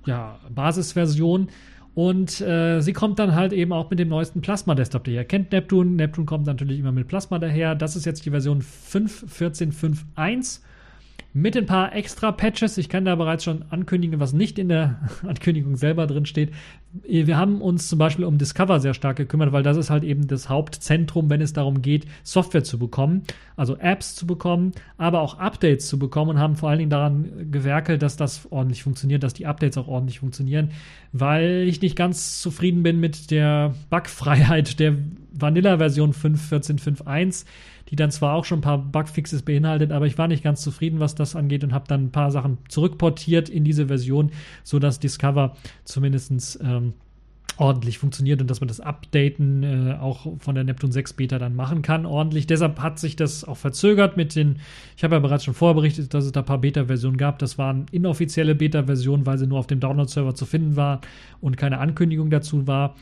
[0.06, 1.50] ja, Basisversion.
[1.96, 5.92] Und äh, sie kommt dann halt eben auch mit dem neuesten Plasma-Desktop Ihr kennt Neptune.
[5.92, 7.74] Neptune kommt natürlich immer mit Plasma daher.
[7.74, 10.60] Das ist jetzt die Version 5.14.5.1
[11.38, 12.78] mit ein paar extra Patches.
[12.78, 16.52] Ich kann da bereits schon ankündigen, was nicht in der Ankündigung selber drin steht.
[17.04, 20.28] Wir haben uns zum Beispiel um Discover sehr stark gekümmert, weil das ist halt eben
[20.28, 23.24] das Hauptzentrum, wenn es darum geht, Software zu bekommen,
[23.58, 27.52] also Apps zu bekommen, aber auch Updates zu bekommen und haben vor allen Dingen daran
[27.52, 30.72] gewerkelt, dass das ordentlich funktioniert, dass die Updates auch ordentlich funktionieren,
[31.12, 34.96] weil ich nicht ganz zufrieden bin mit der Bugfreiheit der
[35.34, 37.46] Vanilla-Version 5.14.5.1
[37.90, 41.00] die dann zwar auch schon ein paar Bugfixes beinhaltet, aber ich war nicht ganz zufrieden,
[41.00, 44.32] was das angeht und habe dann ein paar Sachen zurückportiert in diese Version,
[44.64, 46.94] sodass Discover zumindest ähm,
[47.58, 51.56] ordentlich funktioniert und dass man das Updaten äh, auch von der Neptune 6 Beta dann
[51.56, 52.48] machen kann, ordentlich.
[52.48, 54.58] Deshalb hat sich das auch verzögert mit den,
[54.98, 57.40] ich habe ja bereits schon vorher berichtet, dass es da ein paar Beta-Versionen gab.
[57.40, 61.00] Das waren inoffizielle Beta-Versionen, weil sie nur auf dem Download-Server zu finden waren
[61.40, 62.96] und keine Ankündigung dazu war.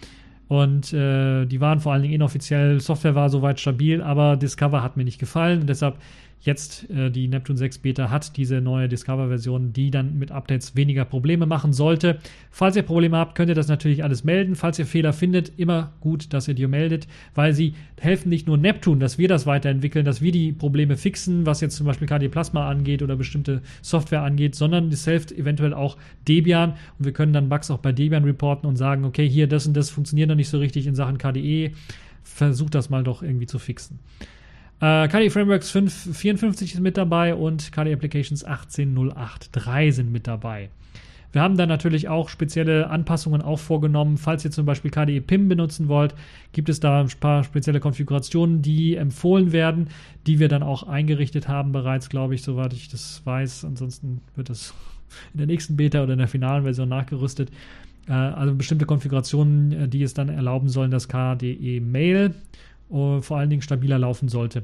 [0.48, 4.98] Und äh, die waren vor allen Dingen inoffiziell, Software war soweit stabil, aber Discover hat
[4.98, 5.62] mir nicht gefallen.
[5.62, 5.96] Und deshalb
[6.44, 11.06] jetzt äh, die Neptune 6 Beta hat diese neue Discover-Version, die dann mit Updates weniger
[11.06, 12.20] Probleme machen sollte.
[12.52, 14.56] Falls ihr Probleme habt, könnt ihr das natürlich alles melden.
[14.56, 18.58] Falls ihr Fehler findet, immer gut, dass ihr die meldet, weil sie helfen nicht nur
[18.58, 22.30] Neptune, dass wir das weiterentwickeln, dass wir die Probleme fixen, was jetzt zum Beispiel KD
[22.30, 27.34] Plasma angeht oder bestimmte Software angeht, sondern es hilft eventuell auch Debian und wir können
[27.34, 30.36] dann Bugs auch bei Debian reporten und sagen, okay, hier das und das funktioniert noch
[30.36, 31.72] nicht so richtig in Sachen KDE.
[32.24, 34.00] Versucht das mal doch irgendwie zu fixen.
[34.84, 40.68] Äh, KDE Frameworks 554 ist mit dabei und KDE Applications 18083 sind mit dabei.
[41.32, 44.18] Wir haben dann natürlich auch spezielle Anpassungen auch vorgenommen.
[44.18, 46.16] Falls ihr zum Beispiel KDE PIM benutzen wollt,
[46.52, 49.88] gibt es da ein paar spezielle Konfigurationen, die empfohlen werden,
[50.28, 53.64] die wir dann auch eingerichtet haben bereits, glaube ich, soweit ich das weiß.
[53.64, 54.74] Ansonsten wird das
[55.32, 57.52] in der nächsten Beta oder in der finalen Version nachgerüstet.
[58.10, 62.36] Äh, also bestimmte Konfigurationen, äh, die es dann erlauben sollen, dass KDE Mail
[62.92, 64.64] äh, vor allen Dingen stabiler laufen sollte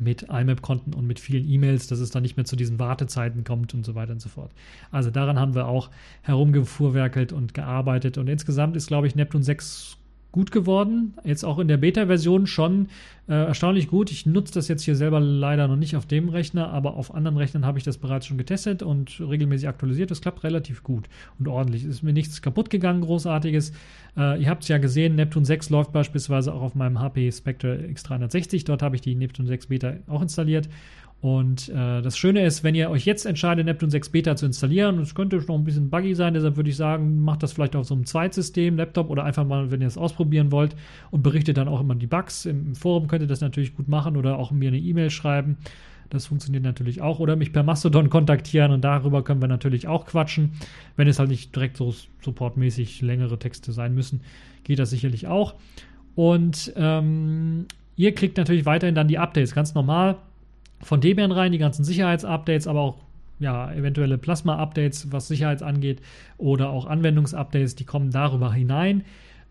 [0.00, 3.74] mit IMAP-Konten und mit vielen E-Mails, dass es dann nicht mehr zu diesen Wartezeiten kommt
[3.74, 4.50] und so weiter und so fort.
[4.90, 5.90] Also daran haben wir auch
[6.22, 9.98] herumgefuhrwerkelt und gearbeitet und insgesamt ist, glaube ich, Neptune 6
[10.32, 11.14] gut geworden.
[11.24, 12.88] Jetzt auch in der Beta-Version schon
[13.28, 14.10] äh, erstaunlich gut.
[14.10, 17.36] Ich nutze das jetzt hier selber leider noch nicht auf dem Rechner, aber auf anderen
[17.36, 20.10] Rechnern habe ich das bereits schon getestet und regelmäßig aktualisiert.
[20.10, 21.08] Das klappt relativ gut
[21.38, 21.84] und ordentlich.
[21.84, 23.72] Ist mir nichts kaputt gegangen, großartiges.
[24.16, 27.76] Äh, ihr habt es ja gesehen, Neptune 6 läuft beispielsweise auch auf meinem HP Spectre
[27.92, 28.66] X360.
[28.66, 30.68] Dort habe ich die Neptune 6 Beta auch installiert
[31.20, 34.96] und äh, das Schöne ist, wenn ihr euch jetzt entscheidet, Neptune 6 Beta zu installieren,
[34.96, 37.76] und es könnte noch ein bisschen buggy sein, deshalb würde ich sagen, macht das vielleicht
[37.76, 40.74] auf so einem Zweitsystem, Laptop oder einfach mal, wenn ihr es ausprobieren wollt
[41.10, 42.46] und berichtet dann auch immer die Bugs.
[42.46, 45.58] Im, Forum könnt ihr das natürlich gut machen oder auch mir eine E-Mail schreiben.
[46.08, 47.20] Das funktioniert natürlich auch.
[47.20, 50.52] Oder mich per Mastodon kontaktieren und darüber können wir natürlich auch quatschen.
[50.96, 54.22] Wenn es halt nicht direkt so supportmäßig längere Texte sein müssen,
[54.64, 55.54] geht das sicherlich auch.
[56.16, 60.16] Und ähm, ihr kriegt natürlich weiterhin dann die Updates, ganz normal
[60.82, 62.98] von Debian rein, die ganzen Sicherheitsupdates, aber auch
[63.38, 66.02] ja, eventuelle Plasma-Updates, was Sicherheit angeht,
[66.36, 69.02] oder auch Anwendungsupdates, die kommen darüber hinein.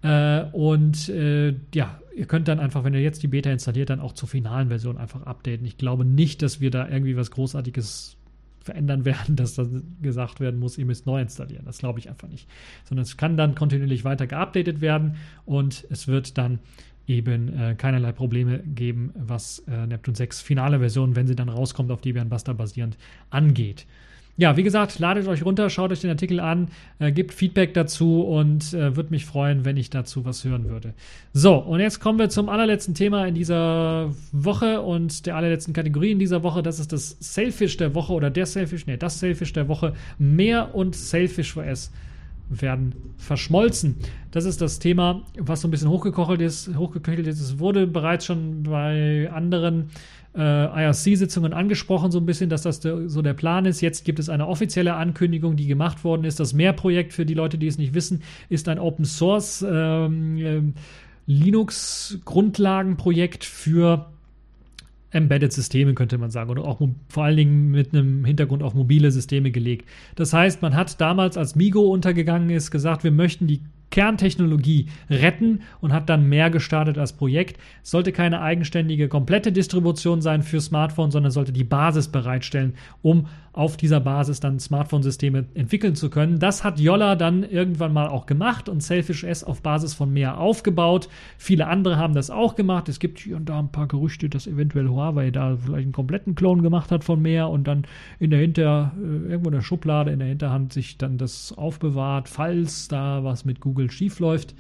[0.04, 4.00] Äh, und äh, ja, ihr könnt dann einfach, wenn ihr jetzt die Beta installiert, dann
[4.00, 5.66] auch zur finalen Version einfach updaten.
[5.66, 8.16] Ich glaube nicht, dass wir da irgendwie was Großartiges
[8.62, 11.66] verändern werden, dass dann gesagt werden muss, ihr müsst neu installieren.
[11.66, 12.48] Das glaube ich einfach nicht.
[12.86, 15.16] Sondern es kann dann kontinuierlich weiter geupdatet werden
[15.46, 16.60] und es wird dann
[17.10, 21.92] eben äh, keinerlei Probleme geben, was äh, Neptune 6 finale Version, wenn sie dann rauskommt,
[21.92, 22.98] auf Debian Buster basierend
[23.30, 23.86] angeht.
[24.38, 28.22] Ja, wie gesagt, ladet euch runter, schaut euch den Artikel an, äh, gebt Feedback dazu
[28.22, 30.94] und äh, würde mich freuen, wenn ich dazu was hören würde.
[31.34, 36.12] So, und jetzt kommen wir zum allerletzten Thema in dieser Woche und der allerletzten Kategorie
[36.12, 36.64] in dieser Woche.
[36.64, 39.94] Das ist das Sailfish der Woche oder der Sailfish, nee, das Sailfish der Woche.
[40.20, 41.92] Mehr und Sailfish OS
[42.50, 43.96] werden verschmolzen.
[44.32, 46.76] Das ist das Thema, was so ein bisschen hochgekochelt ist.
[46.76, 47.40] Hochgeköchelt ist.
[47.40, 49.92] Es wurde bereits schon bei anderen
[50.36, 53.82] äh, IRC-Sitzungen angesprochen, so ein bisschen, dass das de, so der Plan ist.
[53.82, 56.40] Jetzt gibt es eine offizielle Ankündigung, die gemacht worden ist.
[56.40, 60.62] Das Mehrprojekt, für die Leute, die es nicht wissen, ist ein Open Source ähm, äh,
[61.26, 64.06] Linux-Grundlagenprojekt für
[65.12, 69.12] Embedded Systeme, könnte man sagen, oder auch vor allen Dingen mit einem Hintergrund auf mobile
[69.12, 69.88] Systeme gelegt.
[70.16, 75.62] Das heißt, man hat damals, als Migo untergegangen ist, gesagt, wir möchten die Kerntechnologie retten
[75.82, 77.60] und hat dann mehr gestartet als Projekt.
[77.84, 83.28] Es sollte keine eigenständige, komplette Distribution sein für Smartphones, sondern sollte die Basis bereitstellen, um
[83.52, 86.40] auf dieser Basis dann Smartphone-Systeme entwickeln zu können.
[86.40, 90.38] Das hat Yolla dann irgendwann mal auch gemacht und Selfish S auf Basis von mehr
[90.38, 91.10] aufgebaut.
[91.38, 92.90] Viele andere haben das auch gemacht.
[92.90, 96.36] Es gibt hier und da ein paar Gerüchte, dass eventuell Huawei da vielleicht einen kompletten
[96.36, 97.86] Klon gemacht hat von mehr und dann
[98.20, 102.30] in der Hinter, äh, irgendwo in der Schublade in der Hinterhand sich dann das aufbewahrt,
[102.30, 104.56] falls da was mit Google Google schief läuft,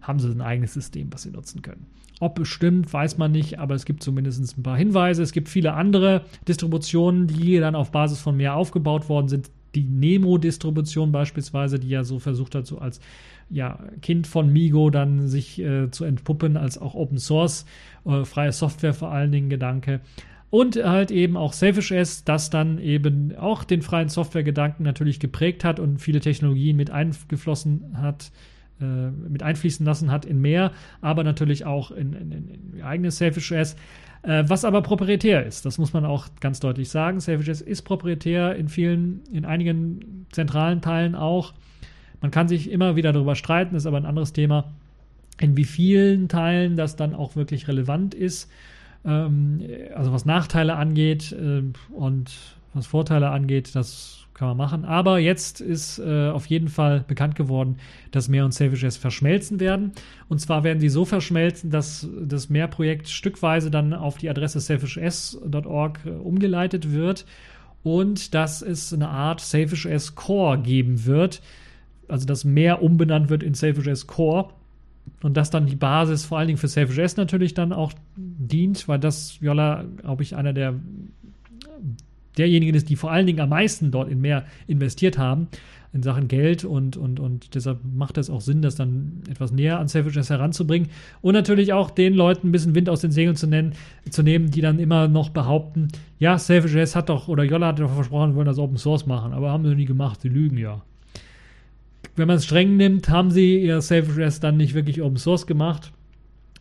[0.00, 1.86] haben sie ein eigenes System, was sie nutzen können.
[2.18, 5.22] Ob bestimmt, weiß man nicht, aber es gibt zumindest ein paar Hinweise.
[5.22, 9.50] Es gibt viele andere Distributionen, die dann auf Basis von mehr aufgebaut worden sind.
[9.74, 13.00] Die Nemo-Distribution beispielsweise, die ja so versucht hat, so als
[13.50, 17.66] ja, Kind von Migo dann sich äh, zu entpuppen, als auch Open Source,
[18.06, 20.00] äh, freie Software vor allen Dingen Gedanke.
[20.48, 25.64] Und halt eben auch Selfish S, das dann eben auch den freien Software-Gedanken natürlich geprägt
[25.64, 28.30] hat und viele Technologien mit eingeflossen hat,
[28.80, 32.32] äh, mit einfließen lassen hat in mehr, aber natürlich auch in, in,
[32.72, 33.76] in eigenes Selfish S.
[34.22, 37.20] Äh, was aber proprietär ist, das muss man auch ganz deutlich sagen.
[37.20, 41.54] Selfish ist proprietär in vielen, in einigen zentralen Teilen auch.
[42.20, 44.72] Man kann sich immer wieder darüber streiten, ist aber ein anderes Thema,
[45.38, 48.50] in wie vielen Teilen das dann auch wirklich relevant ist
[49.06, 49.62] ähm,
[49.94, 51.62] also was Nachteile angeht äh,
[51.92, 52.34] und
[52.74, 54.84] was Vorteile angeht, das kann man machen.
[54.84, 57.76] Aber jetzt ist äh, auf jeden Fall bekannt geworden,
[58.10, 59.92] dass Mehr und Selfish.s verschmelzen werden.
[60.28, 66.00] Und zwar werden sie so verschmelzen, dass das Mehr-Projekt stückweise dann auf die Adresse selfish.s.org
[66.04, 67.24] äh, umgeleitet wird
[67.82, 71.40] und dass es eine Art Selfish.s Core geben wird.
[72.06, 74.50] Also dass Mehr umbenannt wird in Selfish.s Core
[75.22, 78.98] und dass dann die Basis vor allen Dingen für Self-JS natürlich dann auch dient, weil
[78.98, 80.74] das Jolla, glaube ich, einer der
[82.38, 85.48] derjenigen ist, die vor allen Dingen am meisten dort in mehr investiert haben
[85.96, 89.78] in Sachen Geld und, und, und deshalb macht es auch Sinn, das dann etwas näher
[89.78, 90.90] an Selfishness heranzubringen
[91.22, 93.72] und natürlich auch den Leuten ein bisschen Wind aus den Segeln zu, nennen,
[94.10, 97.94] zu nehmen, die dann immer noch behaupten, ja, Selfishness hat doch, oder Jolla hat doch
[97.94, 100.82] versprochen, wollen das Open Source machen, aber haben sie nie gemacht, sie lügen ja.
[102.14, 105.46] Wenn man es streng nimmt, haben sie ihr Safe Rest dann nicht wirklich Open Source
[105.46, 105.92] gemacht,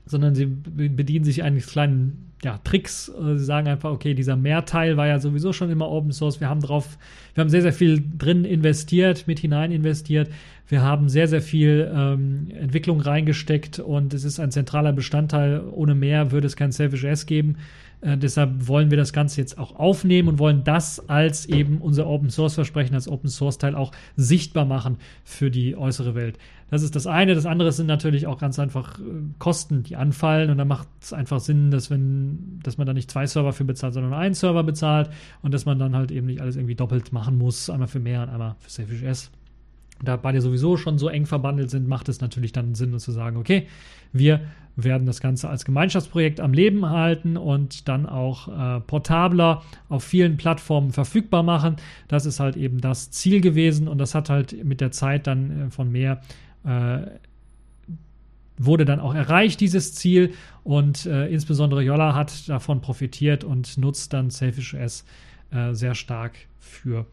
[0.06, 3.06] sondern sie bedienen sich eigentlich kleinen ja, Tricks.
[3.06, 6.40] Sie sagen einfach, okay, dieser Mehrteil war ja sowieso schon immer Open Source.
[6.40, 6.98] Wir haben drauf,
[7.34, 10.30] wir haben sehr, sehr viel drin investiert, mit hinein investiert.
[10.68, 15.64] Wir haben sehr, sehr viel ähm, Entwicklung reingesteckt und es ist ein zentraler Bestandteil.
[15.72, 17.58] Ohne mehr würde es kein Selfish S geben.
[18.02, 22.08] Äh, deshalb wollen wir das Ganze jetzt auch aufnehmen und wollen das als eben unser
[22.08, 26.38] Open Source Versprechen, als Open Source Teil auch sichtbar machen für die äußere Welt.
[26.70, 27.36] Das ist das eine.
[27.36, 29.04] Das andere sind natürlich auch ganz einfach äh,
[29.38, 30.50] Kosten, die anfallen.
[30.50, 33.66] Und da macht es einfach Sinn, dass wenn, dass man da nicht zwei Server für
[33.66, 35.10] bezahlt, sondern einen Server bezahlt
[35.42, 37.70] und dass man dann halt eben nicht alles irgendwie doppelt machen muss.
[37.70, 39.32] Einmal für mehr und einmal für Selfish S.
[40.04, 43.38] Da beide sowieso schon so eng verbandelt sind, macht es natürlich dann Sinn, zu sagen,
[43.38, 43.68] okay,
[44.12, 44.42] wir
[44.76, 50.36] werden das Ganze als Gemeinschaftsprojekt am Leben halten und dann auch äh, portabler auf vielen
[50.36, 51.78] Plattformen verfügbar machen.
[52.10, 55.68] Das ist halt eben das Ziel gewesen und das hat halt mit der Zeit dann
[55.68, 56.22] äh, von mehr
[56.66, 57.08] äh,
[58.58, 60.34] wurde dann auch erreicht, dieses Ziel.
[60.64, 65.06] Und äh, insbesondere Yolla hat davon profitiert und nutzt dann Selfish S
[65.52, 67.06] äh, sehr stark für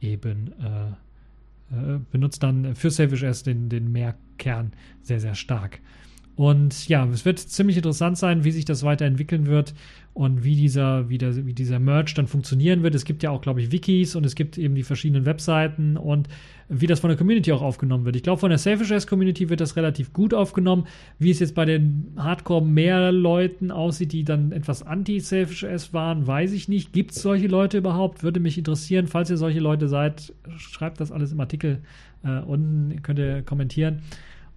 [0.00, 5.80] eben, äh, äh benutzt dann für Selfish S den, den Mehrkern sehr, sehr stark.
[6.36, 9.72] Und ja, es wird ziemlich interessant sein, wie sich das weiterentwickeln wird
[10.14, 12.94] und wie dieser, wie, der, wie dieser Merch dann funktionieren wird.
[12.94, 16.28] Es gibt ja auch, glaube ich, Wikis und es gibt eben die verschiedenen Webseiten und
[16.68, 18.16] wie das von der Community auch aufgenommen wird.
[18.16, 20.86] Ich glaube, von der Selfish Community wird das relativ gut aufgenommen.
[21.18, 26.52] Wie es jetzt bei den Hardcore mehr Leuten aussieht, die dann etwas anti-Selfish waren, weiß
[26.52, 26.92] ich nicht.
[26.92, 28.22] Gibt es solche Leute überhaupt?
[28.22, 29.06] Würde mich interessieren.
[29.06, 31.80] Falls ihr solche Leute seid, schreibt das alles im Artikel
[32.24, 34.02] äh, unten, könnt ihr kommentieren.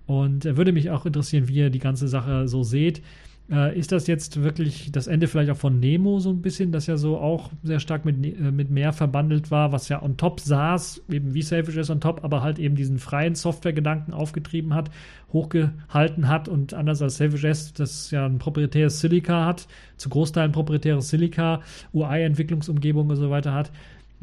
[0.07, 3.01] Und äh, würde mich auch interessieren, wie ihr die ganze Sache so seht.
[3.49, 6.85] Äh, ist das jetzt wirklich das Ende vielleicht auch von Nemo so ein bisschen, das
[6.87, 10.41] ja so auch sehr stark mit, äh, mit mehr verbandelt war, was ja on top
[10.41, 14.91] saß, eben wie Selfish ist on top, aber halt eben diesen freien Software-Gedanken aufgetrieben hat,
[15.31, 20.51] hochgehalten hat und anders als Selfish S, das ja ein proprietäres Silica hat, zu Großteilen
[20.51, 21.61] proprietäres Silica,
[21.93, 23.71] UI-Entwicklungsumgebung und so weiter hat,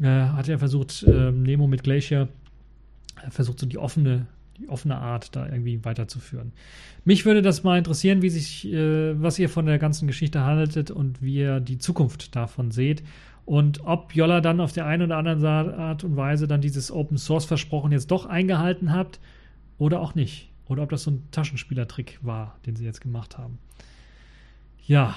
[0.01, 2.27] äh, hat er versucht, äh, Nemo mit Glacier
[3.31, 4.27] versucht so die offene
[4.57, 6.53] die offene Art da irgendwie weiterzuführen.
[7.03, 10.91] Mich würde das mal interessieren, wie sich, äh, was ihr von der ganzen Geschichte haltet
[10.91, 13.03] und wie ihr die Zukunft davon seht.
[13.45, 17.17] Und ob Jolla dann auf der einen oder anderen Art und Weise dann dieses Open
[17.17, 19.19] Source Versprochen jetzt doch eingehalten habt
[19.77, 20.49] oder auch nicht.
[20.67, 23.59] Oder ob das so ein Taschenspielertrick war, den sie jetzt gemacht haben.
[24.87, 25.15] Ja,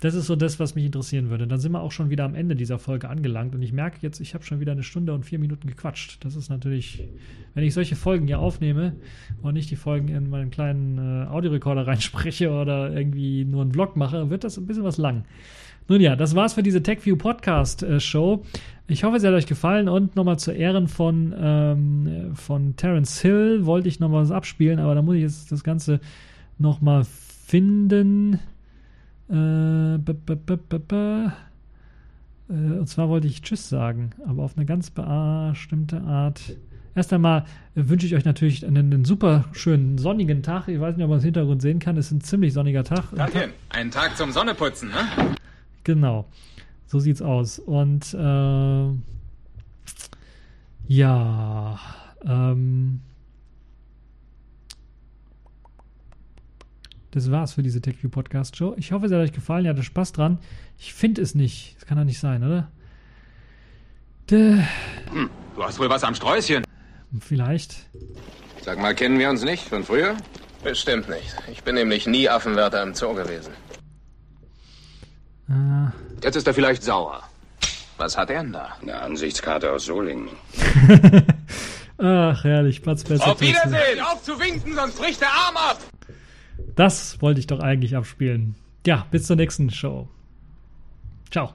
[0.00, 1.46] das ist so das, was mich interessieren würde.
[1.46, 4.20] Dann sind wir auch schon wieder am Ende dieser Folge angelangt und ich merke jetzt,
[4.20, 6.24] ich habe schon wieder eine Stunde und vier Minuten gequatscht.
[6.24, 7.04] Das ist natürlich,
[7.54, 8.94] wenn ich solche Folgen hier aufnehme
[9.42, 13.96] und nicht die Folgen in meinen kleinen äh, Audiorekorder reinspreche oder irgendwie nur einen Vlog
[13.96, 15.24] mache, wird das ein bisschen was lang.
[15.88, 18.44] Nun ja, das war's für diese TechView Podcast äh, Show.
[18.86, 23.66] Ich hoffe, es hat euch gefallen und nochmal zu Ehren von, ähm, von Terence Hill
[23.66, 26.00] wollte ich nochmal was abspielen, aber da muss ich jetzt das Ganze
[26.58, 28.38] nochmal finden.
[29.30, 29.94] Äh,
[32.50, 36.56] äh, und zwar wollte ich Tschüss sagen, aber auf eine ganz bestimmte Art.
[36.94, 40.66] erst einmal wünsche ich euch natürlich einen, einen, super schönen sonnigen Tag.
[40.68, 41.96] Ich weiß nicht, ob man es im Hintergrund sehen kann.
[41.96, 43.14] Es ist ein ziemlich sonniger Tag.
[43.14, 43.50] Tagchen.
[43.68, 45.36] Ein Tag zum Sonneputzen, ne?
[45.84, 46.26] Genau.
[46.86, 47.60] So sieht's aus.
[47.60, 48.86] Und äh,
[50.88, 51.78] ja,
[52.24, 53.00] ähm,
[57.10, 58.74] das war's für diese TechView Podcast Show.
[58.76, 59.64] Ich hoffe, es hat euch gefallen.
[59.64, 60.38] Ihr hattet Spaß dran.
[60.78, 61.76] Ich finde es nicht.
[61.76, 62.68] Das kann doch nicht sein, oder?
[64.28, 64.64] Hm,
[65.56, 66.64] du hast wohl was am Sträußchen.
[67.18, 67.74] Vielleicht.
[68.62, 70.16] Sag mal, kennen wir uns nicht von früher?
[70.62, 71.34] Bestimmt nicht.
[71.50, 73.52] Ich bin nämlich nie Affenwärter im Zoo gewesen.
[75.48, 75.88] Äh,
[76.22, 77.22] Jetzt ist er vielleicht sauer.
[77.96, 78.76] Was hat er denn da?
[78.80, 80.28] Eine Ansichtskarte aus Solingen.
[81.98, 82.82] ach, herrlich.
[82.82, 83.32] Platz besser.
[83.32, 84.00] Auf Wiedersehen!
[84.00, 85.78] Auf zu winken, sonst bricht der Arm ab!
[86.74, 88.54] Das wollte ich doch eigentlich abspielen.
[88.86, 90.08] Ja, bis zur nächsten Show.
[91.30, 91.52] Ciao.